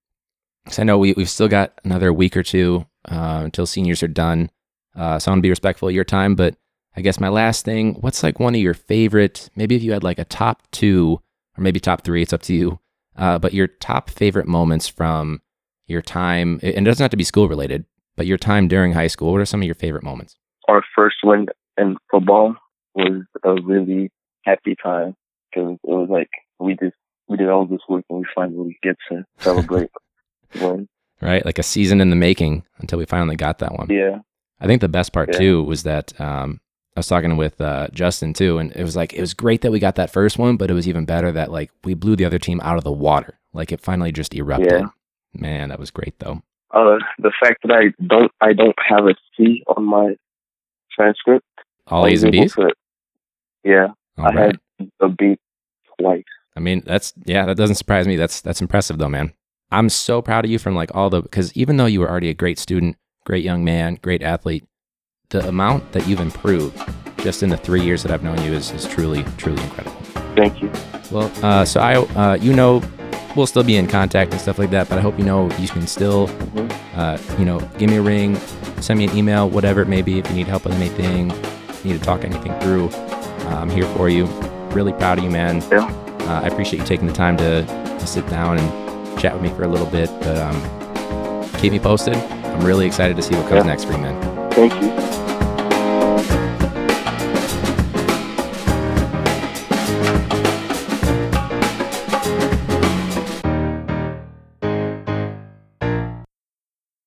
'cause 0.65 0.79
I 0.79 0.83
know 0.83 0.97
we 0.97 1.13
we've 1.13 1.29
still 1.29 1.47
got 1.47 1.73
another 1.83 2.11
week 2.13 2.35
or 2.37 2.43
two 2.43 2.85
uh, 3.05 3.41
until 3.43 3.65
seniors 3.65 4.03
are 4.03 4.07
done. 4.07 4.49
Uh, 4.95 5.17
so 5.19 5.29
I 5.29 5.33
want 5.33 5.39
to 5.39 5.43
be 5.43 5.49
respectful 5.49 5.87
of 5.89 5.95
your 5.95 6.03
time, 6.03 6.35
but 6.35 6.55
I 6.95 7.01
guess 7.01 7.19
my 7.19 7.29
last 7.29 7.63
thing, 7.65 7.95
what's 7.95 8.23
like 8.23 8.39
one 8.39 8.55
of 8.55 8.61
your 8.61 8.73
favorite? 8.73 9.49
Maybe 9.55 9.75
if 9.75 9.83
you 9.83 9.93
had 9.93 10.03
like 10.03 10.19
a 10.19 10.25
top 10.25 10.63
two 10.71 11.19
or 11.57 11.61
maybe 11.63 11.79
top 11.79 12.03
three, 12.03 12.21
it's 12.21 12.33
up 12.33 12.41
to 12.43 12.53
you. 12.53 12.79
Uh, 13.15 13.37
but 13.39 13.53
your 13.53 13.67
top 13.67 14.09
favorite 14.09 14.47
moments 14.47 14.87
from 14.87 15.41
your 15.87 16.01
time, 16.01 16.59
and 16.63 16.87
it 16.87 16.89
doesn't 16.89 17.03
have 17.03 17.11
to 17.11 17.17
be 17.17 17.23
school 17.23 17.47
related, 17.49 17.85
but 18.15 18.25
your 18.25 18.37
time 18.37 18.67
during 18.67 18.93
high 18.93 19.07
school. 19.07 19.31
What 19.31 19.41
are 19.41 19.45
some 19.45 19.61
of 19.61 19.65
your 19.65 19.75
favorite 19.75 20.03
moments? 20.03 20.35
our 20.67 20.83
first 20.95 21.17
win 21.23 21.47
in 21.77 21.97
football 22.09 22.55
was 22.95 23.23
a 23.43 23.53
really 23.61 24.09
happy 24.43 24.75
time 24.81 25.15
because 25.49 25.73
it 25.83 25.89
was 25.89 26.07
like 26.09 26.29
we 26.59 26.75
just 26.75 26.95
we 27.27 27.35
did 27.35 27.49
all 27.49 27.65
this 27.65 27.81
work 27.89 28.05
and 28.09 28.19
we 28.19 28.25
finally 28.33 28.77
get 28.81 28.95
to 29.09 29.25
celebrate 29.39 29.89
win. 30.61 30.87
Right, 31.21 31.45
like 31.45 31.59
a 31.59 31.63
season 31.63 31.99
in 31.99 32.09
the 32.09 32.15
making 32.15 32.63
until 32.77 32.99
we 32.99 33.05
finally 33.05 33.35
got 33.35 33.59
that 33.59 33.73
one. 33.73 33.87
Yeah, 33.89 34.19
I 34.61 34.67
think 34.67 34.79
the 34.79 34.87
best 34.87 35.11
part 35.11 35.29
Yeah. 35.33 35.39
too 35.39 35.63
was 35.63 35.83
that 35.83 36.19
um, 36.21 36.60
I 36.95 36.99
was 36.99 37.07
talking 37.07 37.37
with 37.37 37.59
uh, 37.61 37.87
Justin 37.93 38.33
too, 38.33 38.57
and 38.57 38.71
it 38.73 38.83
was 38.83 38.95
like 38.95 39.13
it 39.13 39.21
was 39.21 39.33
great 39.33 39.61
that 39.61 39.71
we 39.71 39.79
got 39.79 39.95
that 39.95 40.11
first 40.11 40.37
one, 40.37 40.57
but 40.57 40.69
it 40.69 40.73
was 40.73 40.87
even 40.87 41.05
better 41.05 41.31
that 41.31 41.51
like 41.51 41.71
we 41.85 41.93
blew 41.93 42.15
the 42.15 42.25
other 42.25 42.39
team 42.39 42.59
out 42.61 42.77
of 42.77 42.83
the 42.83 42.91
water. 42.91 43.39
Like 43.53 43.71
it 43.71 43.79
finally 43.81 44.11
just 44.11 44.33
erupted. 44.35 44.71
Yeah. 44.71 44.87
Man, 45.33 45.69
that 45.69 45.79
was 45.79 45.91
great 45.91 46.19
though. 46.19 46.41
uh, 46.71 46.97
the 47.19 47.31
fact 47.41 47.59
that 47.63 47.71
I 47.71 47.93
don't 48.05 48.31
I 48.41 48.51
don't 48.53 48.75
have 48.89 49.05
a 49.05 49.15
C 49.37 49.63
on 49.67 49.85
my 49.85 50.15
transcript. 50.91 51.45
All 51.87 52.05
A's 52.05 52.23
and 52.23 52.31
B's. 52.31 52.53
to- 52.55 52.73
yeah, 53.63 53.87
All 54.17 54.25
I 54.25 54.29
right. 54.33 54.55
had 54.79 54.89
a 54.99 55.09
B 55.09 55.37
twice. 55.99 56.23
I 56.55 56.59
mean, 56.59 56.83
that's 56.85 57.13
yeah, 57.25 57.45
that 57.45 57.55
doesn't 57.57 57.75
surprise 57.75 58.07
me. 58.07 58.15
That's 58.17 58.41
that's 58.41 58.61
impressive 58.61 58.97
though, 58.97 59.09
man. 59.09 59.33
I'm 59.71 59.87
so 59.87 60.21
proud 60.21 60.43
of 60.43 60.51
you 60.51 60.59
from 60.59 60.75
like 60.75 60.93
all 60.93 61.09
the 61.09 61.21
because 61.21 61.53
even 61.55 61.77
though 61.77 61.85
you 61.85 62.01
were 62.01 62.09
already 62.09 62.29
a 62.29 62.33
great 62.33 62.59
student, 62.59 62.97
great 63.25 63.43
young 63.45 63.63
man, 63.63 63.97
great 64.01 64.21
athlete, 64.21 64.65
the 65.31 65.47
amount 65.47 65.91
that 65.93 66.07
you've 66.07 66.19
improved 66.19 66.77
just 67.17 67.43
in 67.43 67.49
the 67.49 67.57
three 67.57 67.81
years 67.81 68.03
that 68.03 68.11
I've 68.11 68.23
known 68.23 68.41
you 68.43 68.53
is, 68.53 68.71
is 68.71 68.85
truly 68.87 69.23
truly 69.37 69.61
incredible. 69.63 69.95
Thank 70.35 70.61
you. 70.61 70.71
Well, 71.11 71.31
uh, 71.43 71.65
so 71.65 71.79
I, 71.81 71.95
uh, 71.95 72.35
you 72.35 72.53
know, 72.53 72.81
we'll 73.35 73.47
still 73.47 73.63
be 73.63 73.75
in 73.77 73.87
contact 73.87 74.31
and 74.31 74.39
stuff 74.41 74.57
like 74.59 74.69
that, 74.71 74.87
but 74.89 74.97
I 74.97 75.01
hope 75.01 75.17
you 75.19 75.25
know 75.25 75.49
you 75.57 75.67
can 75.67 75.87
still, 75.87 76.27
Mhm. 76.27 76.71
uh, 76.95 77.17
you 77.37 77.45
know, 77.45 77.59
give 77.77 77.89
me 77.89 77.97
a 77.97 78.01
ring, 78.01 78.37
send 78.79 78.97
me 78.99 79.05
an 79.07 79.17
email, 79.17 79.49
whatever 79.49 79.81
it 79.81 79.87
may 79.87 80.01
be. 80.01 80.19
If 80.19 80.29
you 80.29 80.35
need 80.35 80.47
help 80.47 80.65
with 80.65 80.73
anything, 80.75 81.27
need 81.83 81.93
to 81.99 82.05
talk 82.05 82.23
anything 82.23 82.53
through, 82.61 82.89
uh, 82.89 83.55
I'm 83.61 83.69
here 83.69 83.85
for 83.95 84.09
you. 84.09 84.25
Really 84.71 84.93
proud 84.93 85.17
of 85.17 85.23
you, 85.23 85.29
man. 85.29 85.61
Yeah. 85.71 85.85
Uh, 86.21 86.41
I 86.43 86.47
appreciate 86.47 86.79
you 86.79 86.85
taking 86.85 87.07
the 87.07 87.13
time 87.13 87.35
to, 87.37 87.63
to 87.65 88.07
sit 88.07 88.27
down 88.29 88.57
and 88.57 89.19
chat 89.19 89.33
with 89.33 89.41
me 89.43 89.49
for 89.49 89.63
a 89.63 89.67
little 89.67 89.87
bit, 89.87 90.09
but 90.21 90.37
um, 90.37 90.61
keep 91.59 91.71
me 91.73 91.79
posted. 91.79 92.15
I'm 92.15 92.63
really 92.65 92.85
excited 92.85 93.15
to 93.17 93.23
see 93.23 93.35
what 93.35 93.47
comes 93.49 93.63
Yeah. 93.65 93.71
next 93.71 93.83
for 93.85 93.93
you, 93.93 93.99
man. 93.99 94.51
Thank 94.51 94.73
you. 94.81 95.20